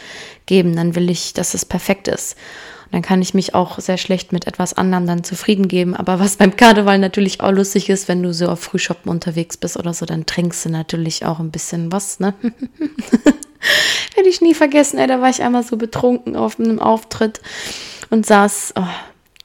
[0.45, 2.35] geben, dann will ich, dass es perfekt ist.
[2.85, 5.95] Und dann kann ich mich auch sehr schlecht mit etwas anderem dann zufrieden geben.
[5.95, 9.77] Aber was beim Karneval natürlich auch lustig ist, wenn du so auf Frühschoppen unterwegs bist
[9.77, 12.33] oder so, dann trinkst du natürlich auch ein bisschen was, ne?
[14.15, 17.41] Werde ich nie vergessen, ey, da war ich einmal so betrunken auf einem Auftritt
[18.09, 18.83] und saß, oh,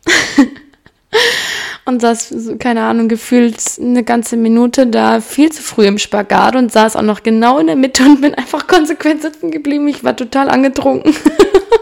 [1.84, 6.72] und saß, keine Ahnung, gefühlt eine ganze Minute da viel zu früh im Spagat und
[6.72, 9.88] saß auch noch genau in der Mitte und bin einfach konsequent sitzen geblieben.
[9.88, 11.14] Ich war total angetrunken.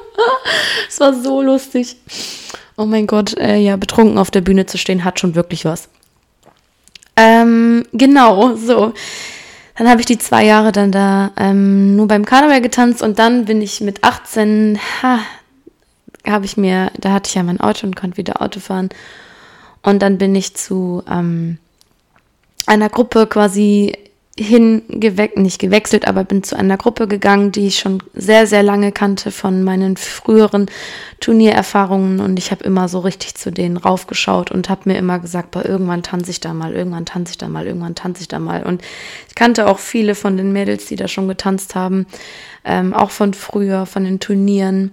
[0.88, 1.96] es war so lustig.
[2.76, 5.88] Oh mein Gott, äh, ja, betrunken auf der Bühne zu stehen hat schon wirklich was.
[7.16, 8.92] Ähm, genau, so.
[9.76, 13.44] Dann habe ich die zwei Jahre dann da ähm, nur beim Karneval getanzt und dann
[13.44, 15.18] bin ich mit 18, ha,
[16.26, 18.88] habe ich mir, da hatte ich ja mein Auto und konnte wieder Auto fahren.
[19.82, 21.58] Und dann bin ich zu ähm,
[22.66, 23.96] einer Gruppe quasi
[24.36, 28.90] hingewechselt, nicht gewechselt, aber bin zu einer Gruppe gegangen, die ich schon sehr, sehr lange
[28.90, 30.66] kannte von meinen früheren
[31.20, 32.18] Turniererfahrungen.
[32.18, 35.64] Und ich habe immer so richtig zu denen raufgeschaut und habe mir immer gesagt, boah,
[35.64, 38.64] irgendwann tanze ich da mal, irgendwann tanze ich da mal, irgendwann tanze ich da mal.
[38.64, 38.82] Und
[39.28, 42.06] ich kannte auch viele von den Mädels, die da schon getanzt haben,
[42.64, 44.90] ähm, auch von früher, von den Turnieren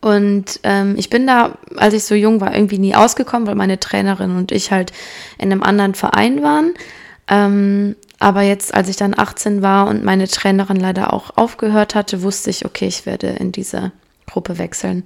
[0.00, 3.80] und ähm, ich bin da, als ich so jung war, irgendwie nie ausgekommen, weil meine
[3.80, 4.92] Trainerin und ich halt
[5.38, 6.74] in einem anderen Verein waren.
[7.26, 12.22] Ähm, aber jetzt, als ich dann 18 war und meine Trainerin leider auch aufgehört hatte,
[12.22, 13.92] wusste ich, okay, ich werde in diese
[14.26, 15.02] Gruppe wechseln.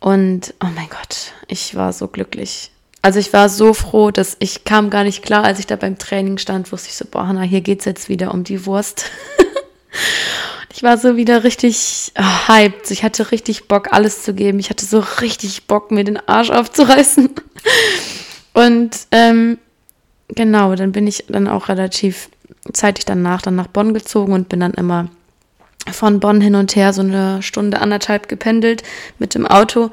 [0.00, 2.72] Und oh mein Gott, ich war so glücklich.
[3.02, 5.98] Also ich war so froh, dass ich kam gar nicht klar, als ich da beim
[5.98, 9.04] Training stand, wusste ich so, boah, Hanna, hier geht's jetzt wieder um die Wurst.
[10.72, 12.90] Ich war so wieder richtig oh, hyped.
[12.90, 14.58] Ich hatte richtig Bock, alles zu geben.
[14.58, 17.30] Ich hatte so richtig Bock, mir den Arsch aufzureißen.
[18.52, 19.58] Und ähm,
[20.28, 22.28] genau, dann bin ich dann auch relativ
[22.72, 25.08] zeitig danach dann nach Bonn gezogen und bin dann immer
[25.90, 28.82] von Bonn hin und her so eine Stunde, anderthalb gependelt
[29.18, 29.90] mit dem Auto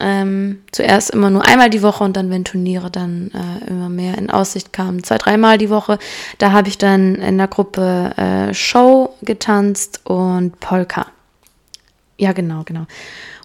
[0.00, 4.18] ähm, zuerst immer nur einmal die Woche und dann, wenn Turniere dann äh, immer mehr
[4.18, 5.98] in Aussicht kamen, zwei, dreimal die Woche.
[6.38, 11.06] Da habe ich dann in der Gruppe äh, Show getanzt und Polka.
[12.18, 12.86] Ja, genau, genau.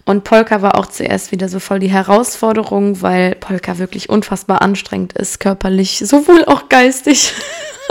[0.04, 5.14] Und Polka war auch zuerst wieder so voll die Herausforderung, weil Polka wirklich unfassbar anstrengend
[5.14, 7.32] ist, körperlich, sowohl auch geistig.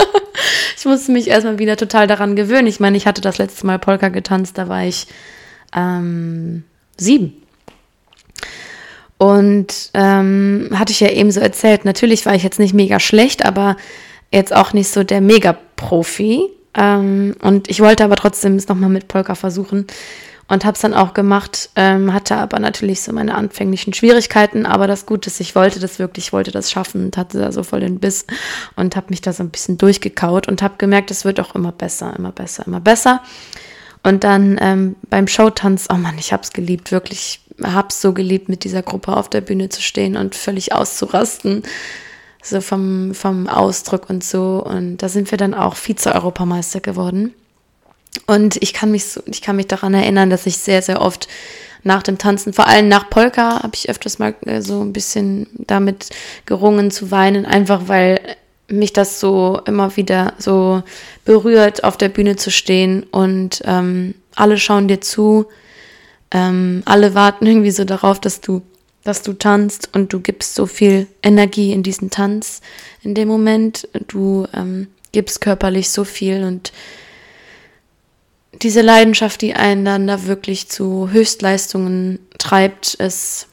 [0.76, 2.68] ich musste mich erstmal wieder total daran gewöhnen.
[2.68, 5.08] Ich meine, ich hatte das letzte Mal Polka getanzt, da war ich
[5.74, 6.64] ähm,
[6.96, 7.42] sieben.
[9.18, 13.44] Und ähm, hatte ich ja eben so erzählt, natürlich war ich jetzt nicht mega schlecht,
[13.44, 13.76] aber
[14.30, 16.42] jetzt auch nicht so der Mega-Profi.
[16.74, 19.86] Ähm, und ich wollte aber trotzdem es nochmal mit Polka versuchen
[20.48, 24.86] und habe es dann auch gemacht, ähm, hatte aber natürlich so meine anfänglichen Schwierigkeiten, aber
[24.86, 27.62] das Gute ist, ich wollte das wirklich, ich wollte das schaffen und hatte da so
[27.62, 28.26] voll den Biss
[28.76, 31.72] und habe mich da so ein bisschen durchgekaut und habe gemerkt, es wird auch immer
[31.72, 33.22] besser, immer besser, immer besser.
[34.04, 38.12] Und dann ähm, beim Showtanz, oh Mann, ich habe es geliebt, wirklich habe es so
[38.12, 41.62] geliebt, mit dieser Gruppe auf der Bühne zu stehen und völlig auszurasten.
[42.42, 44.62] So vom, vom Ausdruck und so.
[44.64, 47.34] Und da sind wir dann auch Vize-Europameister geworden.
[48.26, 51.28] Und ich kann mich so, ich kann mich daran erinnern, dass ich sehr, sehr oft
[51.82, 55.48] nach dem Tanzen, vor allem nach Polka, habe ich öfters mal äh, so ein bisschen
[55.54, 56.10] damit
[56.44, 58.20] gerungen zu weinen, einfach weil
[58.68, 60.82] mich das so immer wieder so
[61.24, 65.46] berührt, auf der Bühne zu stehen und ähm, alle schauen dir zu
[66.30, 68.62] ähm, alle warten irgendwie so darauf, dass du,
[69.04, 72.60] dass du tanzt und du gibst so viel Energie in diesen Tanz
[73.02, 73.88] in dem Moment.
[74.08, 76.72] Du ähm, gibst körperlich so viel und
[78.62, 83.48] diese Leidenschaft, die einen dann da wirklich zu Höchstleistungen treibt, ist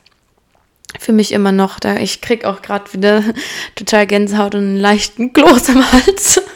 [0.99, 1.97] für mich immer noch da.
[1.97, 3.23] Ich krieg auch gerade wieder
[3.75, 6.41] total Gänsehaut und einen leichten Kloß im Hals.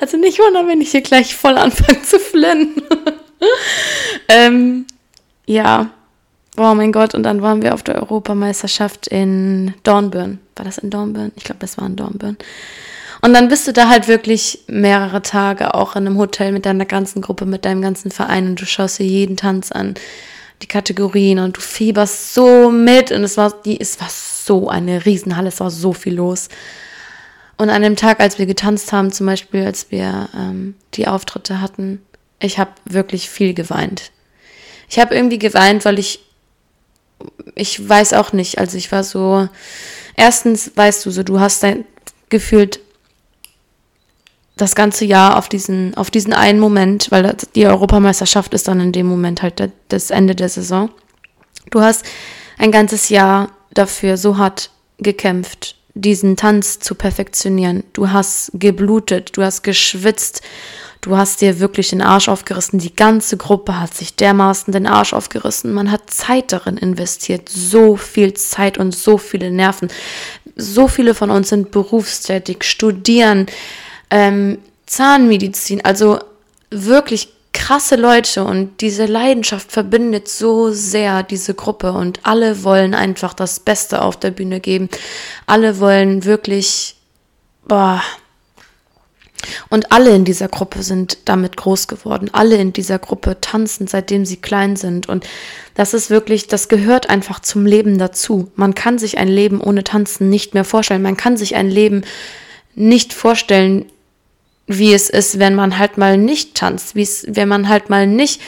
[0.00, 2.82] Also nicht wundern, wenn ich hier gleich voll anfange zu flennen.
[4.28, 4.86] ähm,
[5.50, 5.90] ja,
[6.56, 10.38] oh mein Gott, und dann waren wir auf der Europameisterschaft in Dornbirn.
[10.54, 11.32] War das in Dornbirn?
[11.34, 12.36] Ich glaube, das war in Dornbirn.
[13.20, 16.86] Und dann bist du da halt wirklich mehrere Tage auch in einem Hotel mit deiner
[16.86, 19.94] ganzen Gruppe, mit deinem ganzen Verein und du schaust dir jeden Tanz an,
[20.62, 25.04] die Kategorien und du fieberst so mit und es war, die, es war so eine
[25.04, 26.48] Riesenhalle, es war so viel los.
[27.56, 31.60] Und an dem Tag, als wir getanzt haben, zum Beispiel, als wir ähm, die Auftritte
[31.60, 32.00] hatten,
[32.38, 34.12] ich habe wirklich viel geweint.
[34.90, 36.20] Ich habe irgendwie geweint, weil ich,
[37.54, 39.48] ich weiß auch nicht, also ich war so,
[40.16, 41.84] erstens weißt du so, du hast dein
[42.28, 42.80] gefühlt
[44.56, 48.92] das ganze Jahr auf diesen, auf diesen einen Moment, weil die Europameisterschaft ist dann in
[48.92, 50.90] dem Moment halt das Ende der Saison.
[51.70, 52.04] Du hast
[52.58, 57.84] ein ganzes Jahr dafür so hart gekämpft, diesen Tanz zu perfektionieren.
[57.92, 60.42] Du hast geblutet, du hast geschwitzt,
[61.00, 62.78] du hast dir wirklich den Arsch aufgerissen.
[62.78, 65.72] Die ganze Gruppe hat sich dermaßen den Arsch aufgerissen.
[65.72, 69.88] Man hat Zeit darin investiert, so viel Zeit und so viele Nerven.
[70.56, 73.46] So viele von uns sind berufstätig, studieren,
[74.10, 76.18] ähm, Zahnmedizin, also
[76.70, 83.34] wirklich krasse Leute und diese Leidenschaft verbindet so sehr diese Gruppe und alle wollen einfach
[83.34, 84.88] das Beste auf der Bühne geben.
[85.46, 86.96] Alle wollen wirklich,
[87.66, 88.02] boah.
[89.68, 92.30] Und alle in dieser Gruppe sind damit groß geworden.
[92.32, 95.08] Alle in dieser Gruppe tanzen, seitdem sie klein sind.
[95.08, 95.26] Und
[95.74, 98.50] das ist wirklich, das gehört einfach zum Leben dazu.
[98.56, 101.02] Man kann sich ein Leben ohne Tanzen nicht mehr vorstellen.
[101.02, 102.02] Man kann sich ein Leben
[102.74, 103.86] nicht vorstellen,
[104.66, 108.06] wie es ist, wenn man halt mal nicht tanzt, wie es, wenn man halt mal
[108.06, 108.40] nicht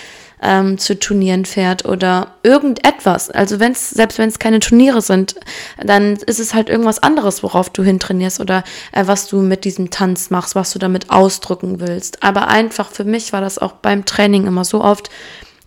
[0.42, 3.31] ähm, zu Turnieren fährt oder irgendetwas.
[3.31, 5.37] Also wenn es, selbst wenn es keine Turniere sind,
[5.83, 9.90] dann ist es halt irgendwas anderes, worauf du hintrainierst oder äh, was du mit diesem
[9.90, 12.22] Tanz machst, was du damit ausdrücken willst.
[12.22, 15.11] Aber einfach für mich war das auch beim Training immer so oft.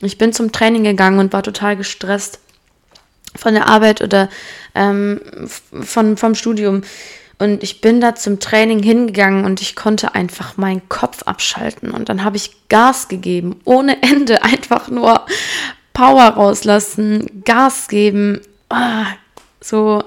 [0.02, 2.40] Ich bin zum Training gegangen und war total gestresst
[3.36, 4.30] von der Arbeit oder
[4.76, 6.82] ähm, von, vom Studium
[7.38, 11.92] und ich bin da zum Training hingegangen und ich konnte einfach meinen Kopf abschalten.
[11.92, 15.26] Und dann habe ich Gas gegeben, ohne Ende, einfach nur
[15.94, 18.42] Power rauslassen, Gas geben.
[18.70, 19.08] Ah,
[19.60, 20.04] so,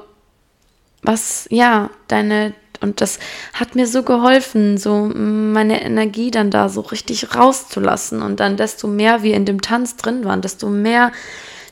[1.03, 3.19] was, ja, deine, und das
[3.53, 8.23] hat mir so geholfen, so meine Energie dann da so richtig rauszulassen.
[8.23, 11.13] Und dann, desto mehr wir in dem Tanz drin waren, desto mehr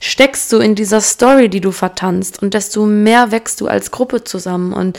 [0.01, 4.25] steckst du in dieser Story, die du vertanzt und desto mehr wächst du als Gruppe
[4.25, 4.75] zusammen.
[4.75, 4.99] Und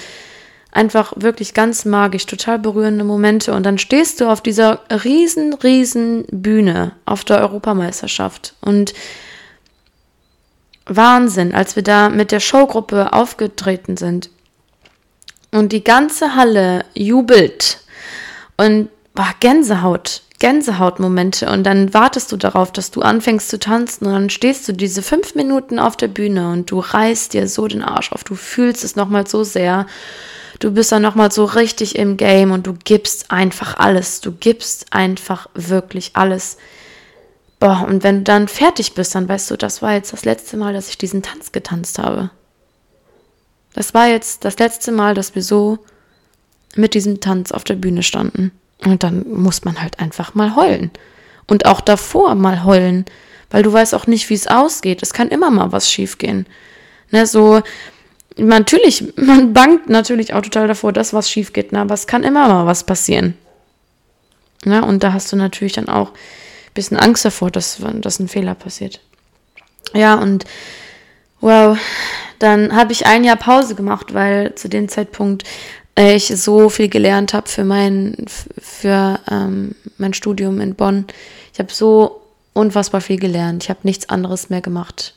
[0.77, 3.53] einfach wirklich ganz magisch, total berührende Momente.
[3.53, 8.53] Und dann stehst du auf dieser riesen, riesen Bühne auf der Europameisterschaft.
[8.61, 8.93] Und
[10.85, 14.29] Wahnsinn, als wir da mit der Showgruppe aufgetreten sind.
[15.51, 17.79] Und die ganze Halle jubelt.
[18.55, 21.49] Und war Gänsehaut, Gänsehautmomente.
[21.49, 24.05] Und dann wartest du darauf, dass du anfängst zu tanzen.
[24.05, 27.67] Und dann stehst du diese fünf Minuten auf der Bühne und du reißt dir so
[27.67, 28.23] den Arsch auf.
[28.23, 29.87] Du fühlst es nochmal so sehr
[30.59, 34.21] du bist dann nochmal so richtig im Game und du gibst einfach alles.
[34.21, 36.57] Du gibst einfach wirklich alles.
[37.59, 40.57] Boah, und wenn du dann fertig bist, dann weißt du, das war jetzt das letzte
[40.57, 42.29] Mal, dass ich diesen Tanz getanzt habe.
[43.73, 45.79] Das war jetzt das letzte Mal, dass wir so
[46.75, 48.51] mit diesem Tanz auf der Bühne standen.
[48.83, 50.91] Und dann muss man halt einfach mal heulen.
[51.47, 53.05] Und auch davor mal heulen,
[53.49, 55.01] weil du weißt auch nicht, wie es ausgeht.
[55.01, 56.45] Es kann immer mal was schiefgehen.
[57.11, 57.61] Ne, so,
[58.37, 61.79] natürlich, man bangt natürlich auch total davor, dass was schief geht, ne?
[61.79, 63.35] aber es kann immer mal was passieren.
[64.65, 68.27] Ja, und da hast du natürlich dann auch ein bisschen Angst davor, dass, dass ein
[68.27, 68.99] Fehler passiert.
[69.93, 70.45] Ja, und
[71.41, 71.77] wow,
[72.39, 75.43] dann habe ich ein Jahr Pause gemacht, weil zu dem Zeitpunkt
[75.97, 78.25] äh, ich so viel gelernt habe für mein,
[78.59, 81.05] für ähm, mein Studium in Bonn.
[81.53, 82.21] Ich habe so
[82.53, 83.63] unfassbar viel gelernt.
[83.63, 85.16] Ich habe nichts anderes mehr gemacht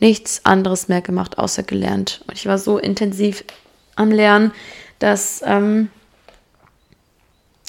[0.00, 2.22] nichts anderes mehr gemacht, außer gelernt.
[2.26, 3.44] Und ich war so intensiv
[3.96, 4.52] am Lernen,
[4.98, 5.90] dass ähm,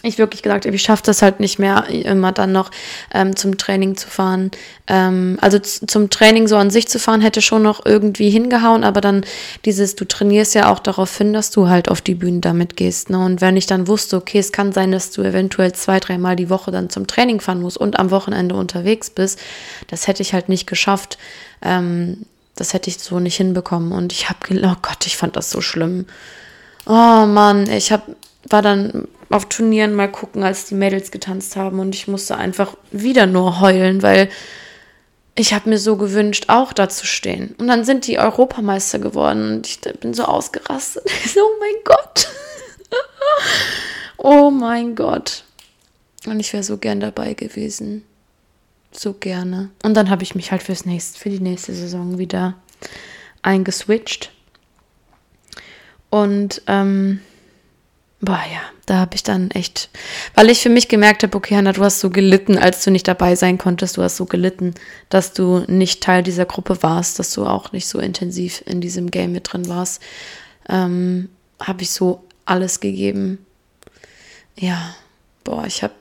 [0.03, 2.71] ich wirklich gesagt habe, ich schaffe das halt nicht mehr, immer dann noch
[3.13, 4.51] ähm, zum Training zu fahren.
[4.87, 9.01] Ähm, also zum Training so an sich zu fahren, hätte schon noch irgendwie hingehauen, aber
[9.01, 9.23] dann
[9.65, 13.09] dieses, du trainierst ja auch darauf hin, dass du halt auf die Bühne damit gehst.
[13.09, 13.23] Ne?
[13.23, 16.49] Und wenn ich dann wusste, okay, es kann sein, dass du eventuell zwei, dreimal die
[16.49, 19.39] Woche dann zum Training fahren musst und am Wochenende unterwegs bist,
[19.87, 21.17] das hätte ich halt nicht geschafft.
[21.61, 23.91] Ähm, das hätte ich so nicht hinbekommen.
[23.91, 26.05] Und ich habe, oh Gott, ich fand das so schlimm.
[26.85, 28.03] Oh Mann, ich hab,
[28.51, 32.75] war dann auf Turnieren mal gucken, als die Mädels getanzt haben und ich musste einfach
[32.91, 34.29] wieder nur heulen, weil
[35.35, 37.55] ich habe mir so gewünscht, auch da zu stehen.
[37.57, 41.03] Und dann sind die Europameister geworden und ich bin so ausgerastet.
[41.37, 42.29] oh mein Gott.
[44.17, 45.45] oh mein Gott.
[46.25, 48.03] Und ich wäre so gern dabei gewesen.
[48.91, 49.69] so gerne.
[49.83, 52.55] Und dann habe ich mich halt fürs nächste, für die nächste Saison wieder
[53.41, 54.31] eingeswitcht.
[56.09, 57.21] Und ähm,
[58.21, 59.89] boah ja, da habe ich dann echt,
[60.35, 63.07] weil ich für mich gemerkt habe, okay, Hannah, du hast so gelitten, als du nicht
[63.07, 64.75] dabei sein konntest, du hast so gelitten,
[65.09, 69.09] dass du nicht Teil dieser Gruppe warst, dass du auch nicht so intensiv in diesem
[69.09, 70.01] Game mit drin warst,
[70.69, 71.29] ähm,
[71.59, 73.39] habe ich so alles gegeben.
[74.55, 74.95] Ja,
[75.43, 75.95] boah, ich habe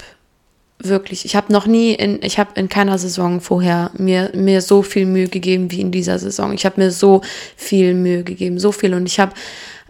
[0.79, 4.83] wirklich, ich habe noch nie in, ich habe in keiner Saison vorher mir, mir so
[4.83, 6.53] viel Mühe gegeben wie in dieser Saison.
[6.53, 7.23] Ich habe mir so
[7.57, 8.95] viel Mühe gegeben, so viel.
[8.95, 9.33] Und ich habe,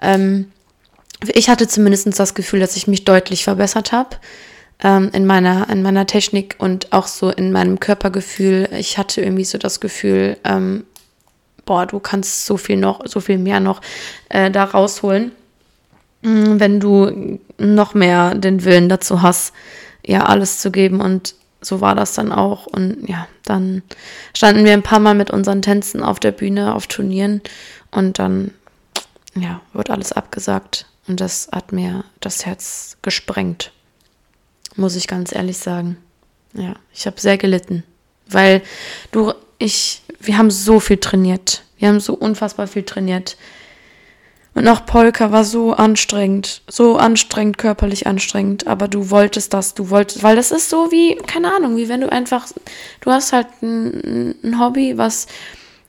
[0.03, 0.51] ähm,
[1.29, 4.17] ich hatte zumindest das Gefühl, dass ich mich deutlich verbessert habe
[4.83, 8.69] ähm, in meiner, in meiner Technik und auch so in meinem Körpergefühl.
[8.79, 10.85] Ich hatte irgendwie so das Gefühl, ähm,
[11.67, 13.81] boah, du kannst so viel noch, so viel mehr noch
[14.29, 15.33] äh, da rausholen,
[16.23, 19.53] mm, wenn du noch mehr den Willen dazu hast
[20.05, 22.67] ja alles zu geben und so war das dann auch.
[22.67, 23.83] Und ja, dann
[24.35, 27.43] standen wir ein paar Mal mit unseren Tänzen auf der Bühne, auf Turnieren
[27.91, 28.53] und dann,
[29.35, 30.87] ja, wird alles abgesagt.
[31.07, 33.73] Und das hat mir das Herz gesprengt,
[34.77, 35.97] muss ich ganz ehrlich sagen.
[36.53, 37.85] Ja, ich habe sehr gelitten,
[38.27, 38.63] weil
[39.13, 41.65] du, ich, wir haben so viel trainiert.
[41.79, 43.37] Wir haben so unfassbar viel trainiert.
[44.55, 49.91] Und auch Polka war so anstrengend, so anstrengend, körperlich anstrengend, aber du wolltest das, du
[49.91, 52.49] wolltest, weil das ist so wie, keine Ahnung, wie wenn du einfach,
[53.01, 55.29] du hast halt ein, ein Hobby, was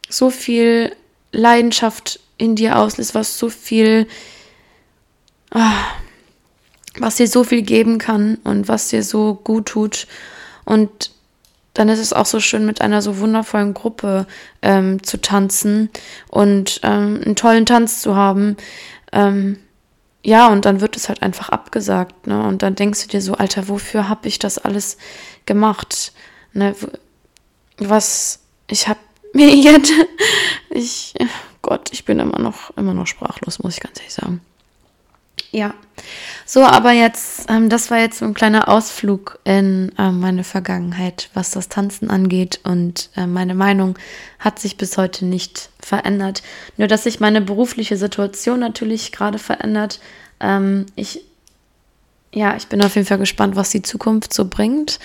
[0.10, 0.96] so viel
[1.32, 4.08] Leidenschaft in dir auslöst, was so viel,
[5.52, 10.08] was dir so viel geben kann und was dir so gut tut.
[10.66, 11.12] Und
[11.74, 14.28] dann ist es auch so schön, mit einer so wundervollen Gruppe
[14.62, 15.90] ähm, zu tanzen
[16.30, 18.58] und ähm, einen tollen Tanz zu haben.
[19.14, 19.58] Ähm,
[20.24, 22.28] ja, und dann wird es halt einfach abgesagt.
[22.28, 22.44] Ne?
[22.44, 24.98] Und dann denkst du dir so, Alter, wofür habe ich das alles
[25.46, 26.14] gemacht?
[26.54, 26.76] Ne?
[27.78, 29.00] Was, ich habe
[29.34, 29.94] mir jetzt,
[30.70, 31.14] ich,
[31.62, 34.42] Gott, ich bin immer noch, immer noch sprachlos, muss ich ganz ehrlich sagen.
[35.52, 35.74] Ja,
[36.46, 41.30] so, aber jetzt, ähm, das war jetzt so ein kleiner Ausflug in äh, meine Vergangenheit,
[41.34, 42.60] was das Tanzen angeht.
[42.64, 43.98] Und äh, meine Meinung
[44.40, 46.42] hat sich bis heute nicht verändert.
[46.78, 50.00] Nur, dass sich meine berufliche Situation natürlich gerade verändert.
[50.40, 51.22] Ähm, ich,
[52.34, 55.00] ja, ich bin auf jeden Fall gespannt, was die Zukunft so bringt.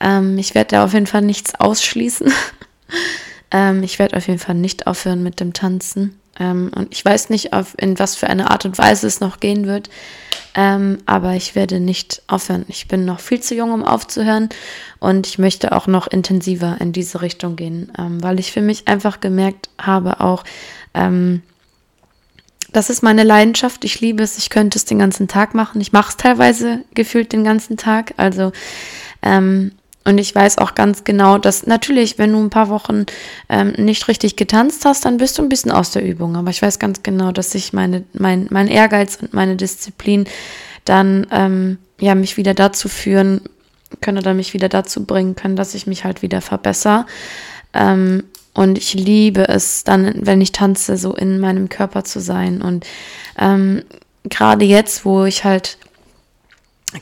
[0.00, 2.32] Ähm, ich werde da auf jeden Fall nichts ausschließen.
[3.54, 6.18] Ähm, ich werde auf jeden Fall nicht aufhören mit dem Tanzen.
[6.38, 9.40] Ähm, und ich weiß nicht, auf, in was für eine Art und Weise es noch
[9.40, 9.90] gehen wird.
[10.54, 12.64] Ähm, aber ich werde nicht aufhören.
[12.68, 14.48] Ich bin noch viel zu jung, um aufzuhören.
[14.98, 18.88] Und ich möchte auch noch intensiver in diese Richtung gehen, ähm, weil ich für mich
[18.88, 20.44] einfach gemerkt habe, auch,
[20.94, 21.42] ähm,
[22.72, 23.84] das ist meine Leidenschaft.
[23.84, 24.38] Ich liebe es.
[24.38, 25.80] Ich könnte es den ganzen Tag machen.
[25.80, 28.14] Ich mache es teilweise gefühlt den ganzen Tag.
[28.16, 28.52] Also
[29.22, 29.72] ähm,
[30.04, 33.06] und ich weiß auch ganz genau, dass natürlich, wenn du ein paar Wochen
[33.48, 36.36] ähm, nicht richtig getanzt hast, dann bist du ein bisschen aus der Übung.
[36.36, 40.24] Aber ich weiß ganz genau, dass ich meine, mein, mein Ehrgeiz und meine Disziplin
[40.84, 43.42] dann ähm, ja mich wieder dazu führen
[44.00, 47.06] können oder mich wieder dazu bringen können, dass ich mich halt wieder verbessere.
[47.72, 52.60] Ähm, und ich liebe es dann, wenn ich tanze, so in meinem Körper zu sein.
[52.60, 52.86] Und
[53.38, 53.82] ähm,
[54.24, 55.78] gerade jetzt, wo ich halt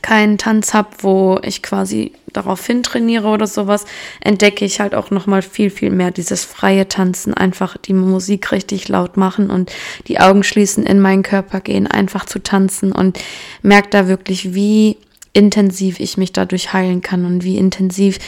[0.01, 3.85] keinen Tanz habe, wo ich quasi darauf hin trainiere oder sowas,
[4.21, 8.87] entdecke ich halt auch nochmal viel, viel mehr dieses freie Tanzen, einfach die Musik richtig
[8.87, 9.71] laut machen und
[10.07, 13.19] die Augen schließen, in meinen Körper gehen, einfach zu tanzen und
[13.61, 14.97] merke da wirklich, wie
[15.33, 18.19] intensiv ich mich dadurch heilen kann und wie intensiv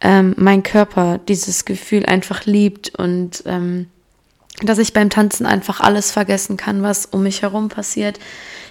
[0.00, 3.86] ähm, mein Körper dieses Gefühl einfach liebt und ähm,
[4.62, 8.20] dass ich beim Tanzen einfach alles vergessen kann, was um mich herum passiert.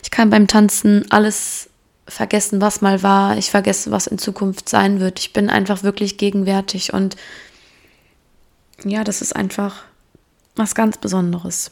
[0.01, 1.69] Ich kann beim Tanzen alles
[2.07, 3.37] vergessen, was mal war.
[3.37, 5.19] Ich vergesse, was in Zukunft sein wird.
[5.19, 7.15] Ich bin einfach wirklich gegenwärtig und
[8.83, 9.83] ja, das ist einfach
[10.55, 11.71] was ganz Besonderes.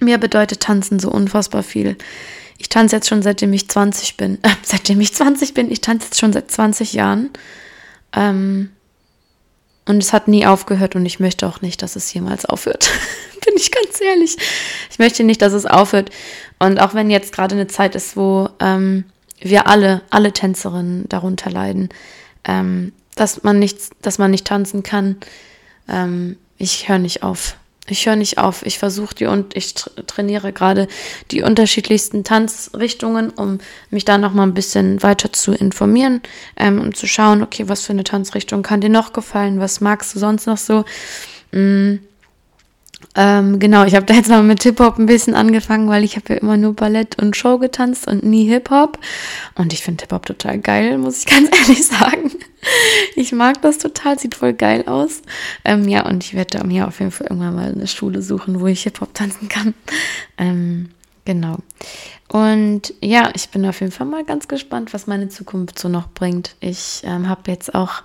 [0.00, 1.96] Mir bedeutet Tanzen so unfassbar viel.
[2.58, 4.38] Ich tanze jetzt schon seitdem ich 20 bin.
[4.42, 7.30] Äh, seitdem ich 20 bin, ich tanze jetzt schon seit 20 Jahren.
[8.14, 8.70] Ähm,
[9.84, 12.90] und es hat nie aufgehört und ich möchte auch nicht, dass es jemals aufhört.
[13.44, 14.36] bin ich ganz ehrlich.
[14.90, 16.10] Ich möchte nicht, dass es aufhört.
[16.58, 19.04] Und auch wenn jetzt gerade eine Zeit ist, wo ähm,
[19.42, 21.88] wir alle, alle Tänzerinnen darunter leiden,
[22.44, 25.16] ähm, dass man nicht, dass man nicht tanzen kann.
[25.88, 27.56] Ähm, ich höre nicht auf.
[27.88, 28.64] Ich höre nicht auf.
[28.64, 30.86] Ich versuche die und ich trainiere gerade
[31.32, 33.58] die unterschiedlichsten Tanzrichtungen, um
[33.90, 36.22] mich da noch mal ein bisschen weiter zu informieren,
[36.56, 40.14] ähm, um zu schauen, okay, was für eine Tanzrichtung kann dir noch gefallen, was magst
[40.14, 40.84] du sonst noch so.
[41.50, 41.98] Mm.
[43.14, 46.34] Ähm, genau, ich habe da jetzt mal mit Hip-Hop ein bisschen angefangen, weil ich habe
[46.34, 48.98] ja immer nur Ballett und Show getanzt und nie Hip-Hop.
[49.54, 52.32] Und ich finde Hip-Hop total geil, muss ich ganz ehrlich sagen.
[53.16, 55.22] Ich mag das total, sieht voll geil aus.
[55.64, 58.66] Ähm, ja, und ich werde mir auf jeden Fall irgendwann mal eine Schule suchen, wo
[58.66, 59.74] ich Hip-Hop tanzen kann.
[60.38, 60.90] Ähm,
[61.24, 61.58] genau.
[62.28, 66.08] Und ja, ich bin auf jeden Fall mal ganz gespannt, was meine Zukunft so noch
[66.08, 66.56] bringt.
[66.60, 68.02] Ich ähm, habe jetzt auch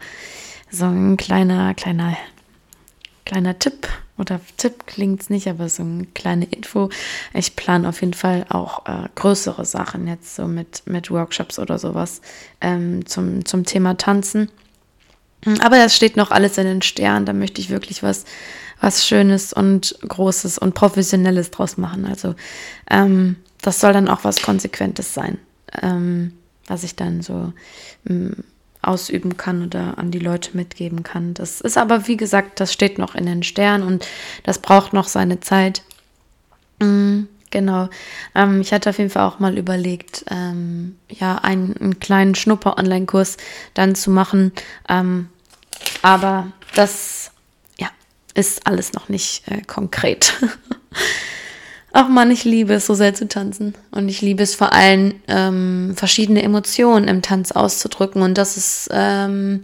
[0.70, 2.18] so ein kleiner, kleiner,
[3.28, 6.89] kleiner Tipp oder Tipp klingt es nicht, aber so eine kleine Info.
[7.34, 11.78] Ich plane auf jeden Fall auch äh, größere Sachen jetzt so mit, mit Workshops oder
[11.78, 12.21] sowas
[12.61, 14.49] ähm, zum, zum Thema Tanzen.
[15.59, 17.25] Aber das steht noch alles in den Sternen.
[17.25, 18.23] Da möchte ich wirklich was,
[18.80, 22.05] was Schönes und Großes und Professionelles draus machen.
[22.05, 22.34] Also
[22.89, 25.38] ähm, das soll dann auch was Konsequentes sein,
[25.82, 26.34] ähm,
[26.65, 27.53] was ich dann so
[28.05, 28.32] mm,
[28.88, 31.33] ausüben kann oder an die Leute mitgeben kann.
[31.33, 34.07] Das ist aber, wie gesagt, das steht noch in den Sternen und
[34.43, 35.83] das braucht noch seine Zeit.
[36.79, 37.89] Mhm, genau.
[38.35, 43.38] Ähm, ich hatte auf jeden Fall auch mal überlegt, ähm, ja, einen, einen, kleinen Schnupper-Online-Kurs
[43.73, 44.51] dann zu machen.
[44.88, 45.29] Ähm,
[46.01, 47.31] aber das,
[47.79, 47.89] ja,
[48.33, 50.33] ist alles noch nicht äh, konkret.
[51.99, 53.73] Ach man, ich liebe es so sehr zu tanzen.
[53.89, 58.21] Und ich liebe es vor allem, ähm, verschiedene Emotionen im Tanz auszudrücken.
[58.21, 59.63] Und das ist, ähm,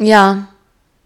[0.00, 0.48] ja,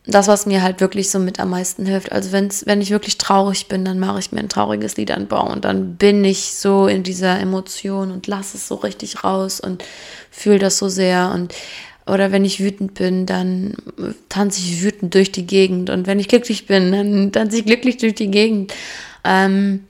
[0.07, 2.13] das, was mir halt wirklich so mit am meisten hilft.
[2.13, 5.53] Also wenn's, wenn ich wirklich traurig bin, dann mache ich mir ein trauriges Lied anbauen
[5.53, 9.85] und dann bin ich so in dieser Emotion und lasse es so richtig raus und
[10.31, 11.31] fühle das so sehr.
[11.35, 11.55] Und
[12.07, 13.75] oder wenn ich wütend bin, dann
[14.31, 15.91] tanze ich wütend durch die Gegend.
[15.91, 18.73] Und wenn ich glücklich bin, dann tanze ich glücklich durch die Gegend.
[19.25, 19.87] Ähm,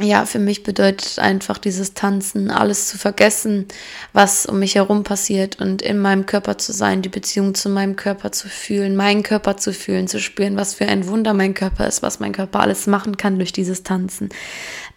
[0.00, 3.66] ja, für mich bedeutet einfach dieses Tanzen, alles zu vergessen,
[4.14, 7.94] was um mich herum passiert und in meinem Körper zu sein, die Beziehung zu meinem
[7.94, 11.86] Körper zu fühlen, meinen Körper zu fühlen, zu spüren, was für ein Wunder mein Körper
[11.86, 14.30] ist, was mein Körper alles machen kann durch dieses Tanzen.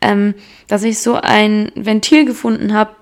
[0.02, 0.34] Ähm,
[0.70, 2.96] dass ich so ein Ventil gefunden habe,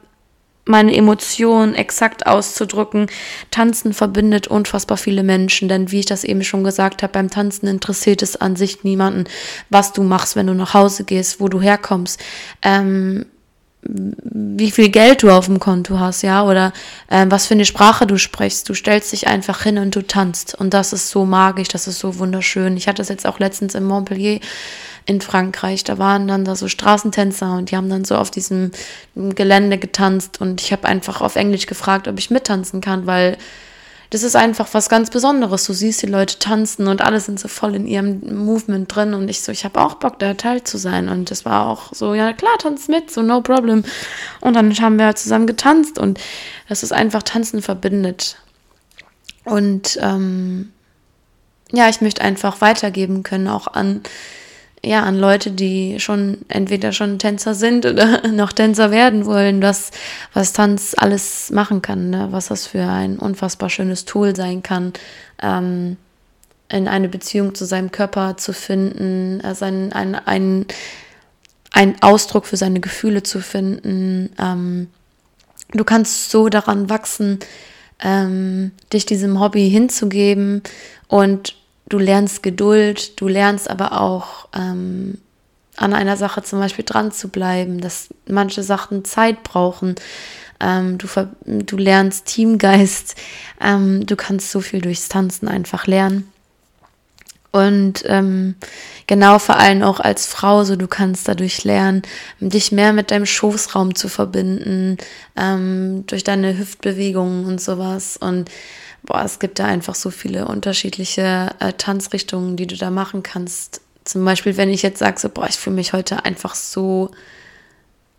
[0.65, 3.07] meine Emotionen exakt auszudrücken.
[3.51, 7.67] Tanzen verbindet unfassbar viele Menschen, denn wie ich das eben schon gesagt habe, beim Tanzen
[7.67, 9.25] interessiert es an sich niemanden,
[9.69, 12.21] was du machst, wenn du nach Hause gehst, wo du herkommst,
[12.61, 13.25] ähm,
[13.85, 16.73] wie viel Geld du auf dem Konto hast, ja, oder
[17.07, 18.67] äh, was für eine Sprache du sprichst.
[18.69, 20.55] Du stellst dich einfach hin und du tanzt.
[20.55, 22.77] Und das ist so magisch, das ist so wunderschön.
[22.77, 24.39] Ich hatte es jetzt auch letztens in Montpellier
[25.05, 25.83] in Frankreich.
[25.83, 28.71] Da waren dann da so Straßentänzer und die haben dann so auf diesem
[29.15, 33.37] Gelände getanzt und ich habe einfach auf Englisch gefragt, ob ich mittanzen kann, weil
[34.13, 35.65] das ist einfach was ganz Besonderes.
[35.65, 39.27] Du siehst die Leute tanzen und alle sind so voll in ihrem Movement drin und
[39.27, 41.09] ich so, ich habe auch Bock, da teil zu sein.
[41.09, 43.83] Und das war auch so, ja klar, tanz mit, so no problem.
[44.39, 46.19] Und dann haben wir halt zusammen getanzt und
[46.69, 48.37] das ist einfach Tanzen verbindet.
[49.45, 50.71] Und ähm,
[51.71, 54.03] ja, ich möchte einfach weitergeben können, auch an
[54.85, 59.91] ja, an Leute, die schon entweder schon Tänzer sind oder noch Tänzer werden wollen, was,
[60.33, 62.27] was Tanz alles machen kann, ne?
[62.31, 64.91] was das für ein unfassbar schönes Tool sein kann,
[65.41, 65.97] ähm,
[66.69, 70.65] in eine Beziehung zu seinem Körper zu finden, also ein, ein, ein,
[71.71, 74.31] ein Ausdruck für seine Gefühle zu finden.
[74.39, 74.87] Ähm,
[75.71, 77.39] du kannst so daran wachsen,
[78.03, 80.61] ähm, dich diesem Hobby hinzugeben
[81.07, 81.55] und
[81.89, 85.17] du lernst Geduld, du lernst aber auch ähm,
[85.75, 89.95] an einer Sache zum Beispiel dran zu bleiben, dass manche Sachen Zeit brauchen.
[90.59, 91.07] Ähm, du,
[91.45, 93.15] du lernst Teamgeist,
[93.59, 96.29] ähm, du kannst so viel durchs Tanzen einfach lernen.
[97.51, 98.55] Und ähm,
[99.05, 102.01] genau vor allem auch als Frau, so du kannst dadurch lernen,
[102.39, 104.97] dich mehr mit deinem Schoßraum zu verbinden,
[105.35, 108.17] ähm, durch deine Hüftbewegungen und sowas.
[108.17, 108.49] Und
[109.03, 113.81] boah, es gibt da einfach so viele unterschiedliche äh, Tanzrichtungen, die du da machen kannst.
[114.03, 117.11] Zum Beispiel, wenn ich jetzt sage, so, boah, ich fühle mich heute einfach so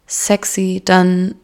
[0.06, 1.34] sexy, dann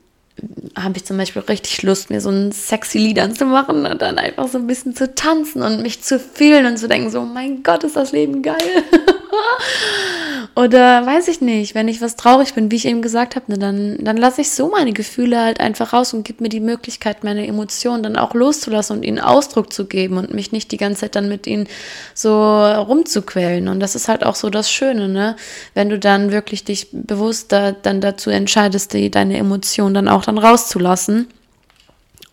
[0.77, 4.49] habe ich zum Beispiel richtig Lust, mir so ein sexy Lied anzumachen und dann einfach
[4.49, 7.85] so ein bisschen zu tanzen und mich zu fühlen und zu denken, so, mein Gott,
[7.85, 8.57] ist das Leben geil.
[10.61, 13.57] Oder weiß ich nicht, wenn ich was traurig bin, wie ich eben gesagt habe, ne,
[13.57, 17.25] dann, dann lasse ich so meine Gefühle halt einfach raus und gebe mir die Möglichkeit,
[17.25, 21.01] meine Emotionen dann auch loszulassen und ihnen Ausdruck zu geben und mich nicht die ganze
[21.01, 21.67] Zeit dann mit ihnen
[22.13, 23.69] so rumzuquälen.
[23.69, 25.35] Und das ist halt auch so das Schöne, ne?
[25.73, 30.27] Wenn du dann wirklich dich bewusst da, dann dazu entscheidest, die, deine Emotionen dann auch
[30.27, 31.29] dann rauszulassen.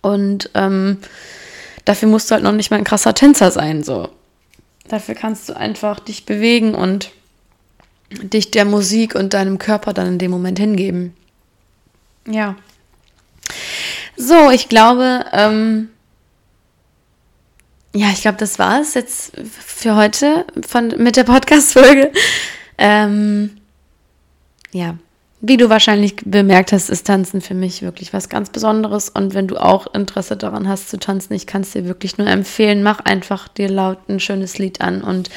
[0.01, 0.97] Und ähm,
[1.85, 4.09] dafür musst du halt noch nicht mal ein krasser Tänzer sein, so.
[4.89, 7.11] Dafür kannst du einfach dich bewegen und
[8.09, 11.13] dich der Musik und deinem Körper dann in dem Moment hingeben.
[12.27, 12.55] Ja.
[14.15, 15.89] So, ich glaube, ähm,
[17.93, 22.11] ja, ich glaube, das war es jetzt für heute von, mit der Podcast-Folge.
[22.77, 23.57] Ähm,
[24.71, 24.97] ja,
[25.39, 29.09] wie du wahrscheinlich bemerkt hast, ist Tanzen für mich wirklich was ganz Besonderes.
[29.09, 32.27] Und wenn du auch Interesse daran hast zu tanzen, ich kann es dir wirklich nur
[32.27, 35.29] empfehlen, mach einfach dir laut ein schönes Lied an und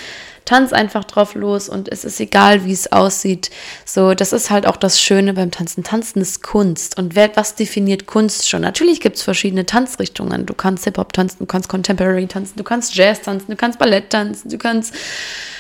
[0.50, 3.50] tanz einfach drauf los und es ist egal, wie es aussieht.
[3.84, 5.84] So, das ist halt auch das Schöne beim Tanzen.
[5.84, 6.98] Tanzen ist Kunst.
[6.98, 8.62] Und wer, was definiert Kunst schon?
[8.62, 10.46] Natürlich gibt es verschiedene Tanzrichtungen.
[10.46, 14.10] Du kannst Hip-Hop tanzen, du kannst Contemporary tanzen, du kannst Jazz tanzen, du kannst Ballett
[14.10, 14.92] tanzen, du kannst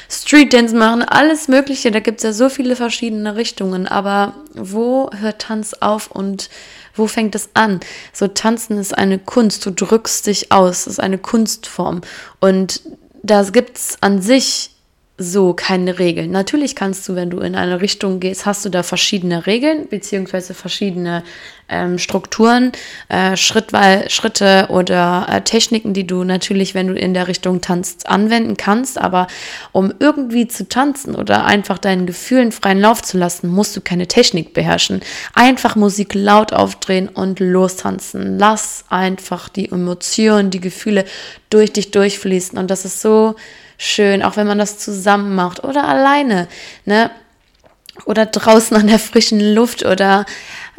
[0.08, 1.92] Street Dance machen, alles Mögliche.
[1.92, 3.86] Da gibt es ja so viele verschiedene Richtungen.
[3.86, 6.50] Aber wo hört Tanz auf und
[6.96, 7.78] wo fängt es an?
[8.12, 9.64] So tanzen ist eine Kunst.
[9.64, 10.80] Du drückst dich aus.
[10.80, 12.00] Es ist eine Kunstform.
[12.40, 12.80] Und
[13.22, 14.70] da gibt es an sich
[15.22, 16.30] so keine Regeln.
[16.30, 20.54] Natürlich kannst du, wenn du in eine Richtung gehst, hast du da verschiedene Regeln beziehungsweise
[20.54, 21.22] verschiedene
[21.70, 22.72] ähm, Strukturen,
[23.08, 28.08] äh, Schrittweise, Schritte oder äh, Techniken, die du natürlich, wenn du in der Richtung tanzt,
[28.08, 29.00] anwenden kannst.
[29.00, 29.28] Aber
[29.72, 34.08] um irgendwie zu tanzen oder einfach deinen Gefühlen freien Lauf zu lassen, musst du keine
[34.08, 35.00] Technik beherrschen.
[35.34, 38.38] Einfach Musik laut aufdrehen und lostanzen.
[38.38, 41.04] Lass einfach die Emotionen, die Gefühle
[41.48, 42.58] durch dich durchfließen.
[42.58, 43.36] Und das ist so
[43.78, 46.48] schön, auch wenn man das zusammen macht oder alleine,
[46.84, 47.10] ne?
[48.06, 50.24] Oder draußen an der frischen Luft oder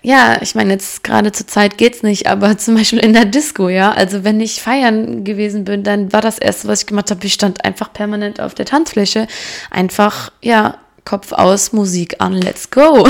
[0.03, 3.69] ja, ich meine, jetzt gerade zur Zeit geht's nicht, aber zum Beispiel in der Disco,
[3.69, 3.91] ja.
[3.91, 7.33] Also wenn ich feiern gewesen bin, dann war das erste, was ich gemacht habe, ich
[7.33, 9.27] stand einfach permanent auf der Tanzfläche.
[9.69, 13.07] Einfach, ja, Kopf aus, Musik an, let's go.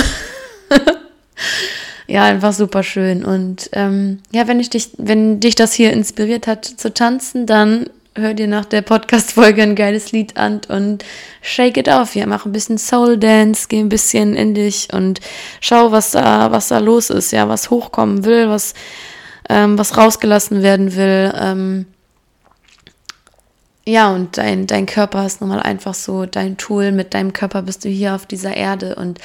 [2.08, 3.24] ja, einfach super schön.
[3.24, 7.90] Und ähm, ja, wenn ich dich, wenn dich das hier inspiriert hat zu tanzen, dann
[8.16, 11.06] hör dir nach der Podcast-Folge ein geiles Lied an und
[11.42, 12.16] shake it off.
[12.16, 15.20] Ja, mach ein bisschen Soul Dance, geh ein bisschen in dich und
[15.62, 18.74] schau, was da, was da los ist, ja, was hochkommen will, was,
[19.50, 21.34] ähm, was rausgelassen werden will.
[21.40, 21.86] Ähm,
[23.84, 26.92] ja, und dein, dein Körper ist nun mal einfach so dein Tool.
[26.92, 28.94] Mit deinem Körper bist du hier auf dieser Erde.
[28.96, 29.20] Und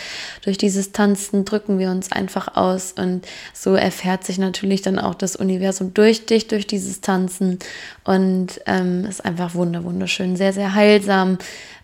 [0.45, 2.93] durch dieses Tanzen drücken wir uns einfach aus.
[2.93, 7.59] Und so erfährt sich natürlich dann auch das Universum durch dich, durch dieses Tanzen.
[8.05, 11.37] Und ähm, ist einfach wunderschön, sehr, sehr heilsam.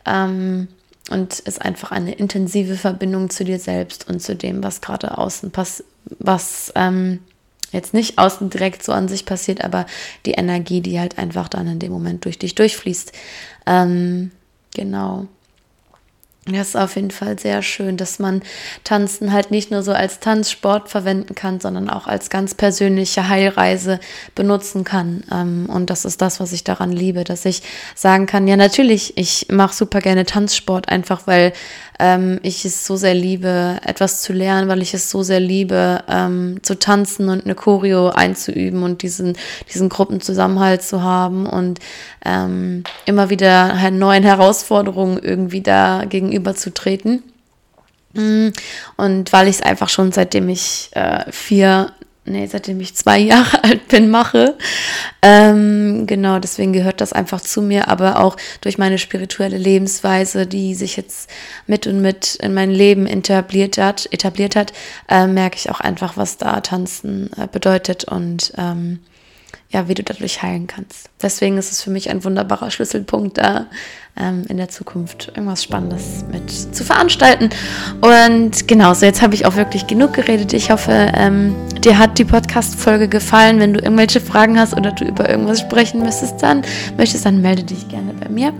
[0.06, 0.68] Ähm,
[1.10, 5.50] und ist einfach eine intensive Verbindung zu dir selbst und zu dem, was gerade außen
[5.50, 7.18] passiert, was ähm,
[7.72, 9.86] jetzt nicht außen direkt so an sich passiert, aber
[10.26, 13.12] die Energie, die halt einfach dann in dem Moment durch dich durchfließt.
[13.66, 14.30] Ähm,
[14.74, 15.26] genau.
[16.46, 18.42] Das ist auf jeden Fall sehr schön, dass man
[18.82, 24.00] Tanzen halt nicht nur so als Tanzsport verwenden kann, sondern auch als ganz persönliche Heilreise
[24.34, 25.22] benutzen kann.
[25.30, 27.62] Ähm, und das ist das, was ich daran liebe, dass ich
[27.94, 31.52] sagen kann, ja natürlich, ich mache super gerne Tanzsport, einfach weil
[32.02, 36.02] ähm, ich es so sehr liebe, etwas zu lernen, weil ich es so sehr liebe,
[36.08, 39.38] ähm, zu tanzen und eine Choreo einzuüben und diesen,
[39.72, 41.78] diesen Gruppenzusammenhalt zu haben und
[42.24, 47.22] ähm, immer wieder neuen Herausforderungen irgendwie da gegenüberzutreten.
[48.14, 48.48] Mm,
[48.96, 51.92] und weil ich es einfach schon seitdem ich äh, vier
[52.24, 54.56] nee, seitdem ich zwei Jahre alt bin, mache.
[55.22, 60.74] Ähm, genau, deswegen gehört das einfach zu mir, aber auch durch meine spirituelle Lebensweise, die
[60.74, 61.30] sich jetzt
[61.66, 64.72] mit und mit in mein Leben etabliert hat, etabliert hat,
[65.08, 69.00] äh, merke ich auch einfach, was da Tanzen äh, bedeutet und ähm,
[69.72, 71.08] ja, wie du dadurch heilen kannst.
[71.20, 73.66] Deswegen ist es für mich ein wunderbarer Schlüsselpunkt da,
[74.20, 77.48] ähm, in der Zukunft irgendwas Spannendes mit zu veranstalten.
[78.02, 80.52] Und genau, so jetzt habe ich auch wirklich genug geredet.
[80.52, 83.58] Ich hoffe, ähm, dir hat die Podcast-Folge gefallen.
[83.58, 86.62] Wenn du irgendwelche Fragen hast oder du über irgendwas sprechen müsstest, dann
[86.98, 88.52] möchtest, dann melde dich gerne bei mir.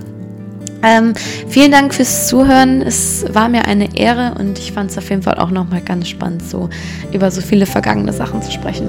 [0.83, 1.13] Ähm,
[1.49, 2.83] vielen Dank fürs Zuhören.
[2.83, 6.09] Es war mir eine Ehre und ich fand es auf jeden Fall auch nochmal ganz
[6.09, 6.71] spannend, so
[7.13, 8.89] über so viele vergangene Sachen zu sprechen.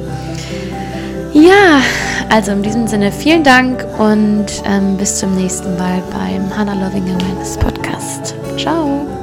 [1.34, 1.82] Ja,
[2.30, 7.10] also in diesem Sinne vielen Dank und ähm, bis zum nächsten Mal beim Hannah Loving
[7.10, 8.36] Awareness Podcast.
[8.58, 9.23] Ciao.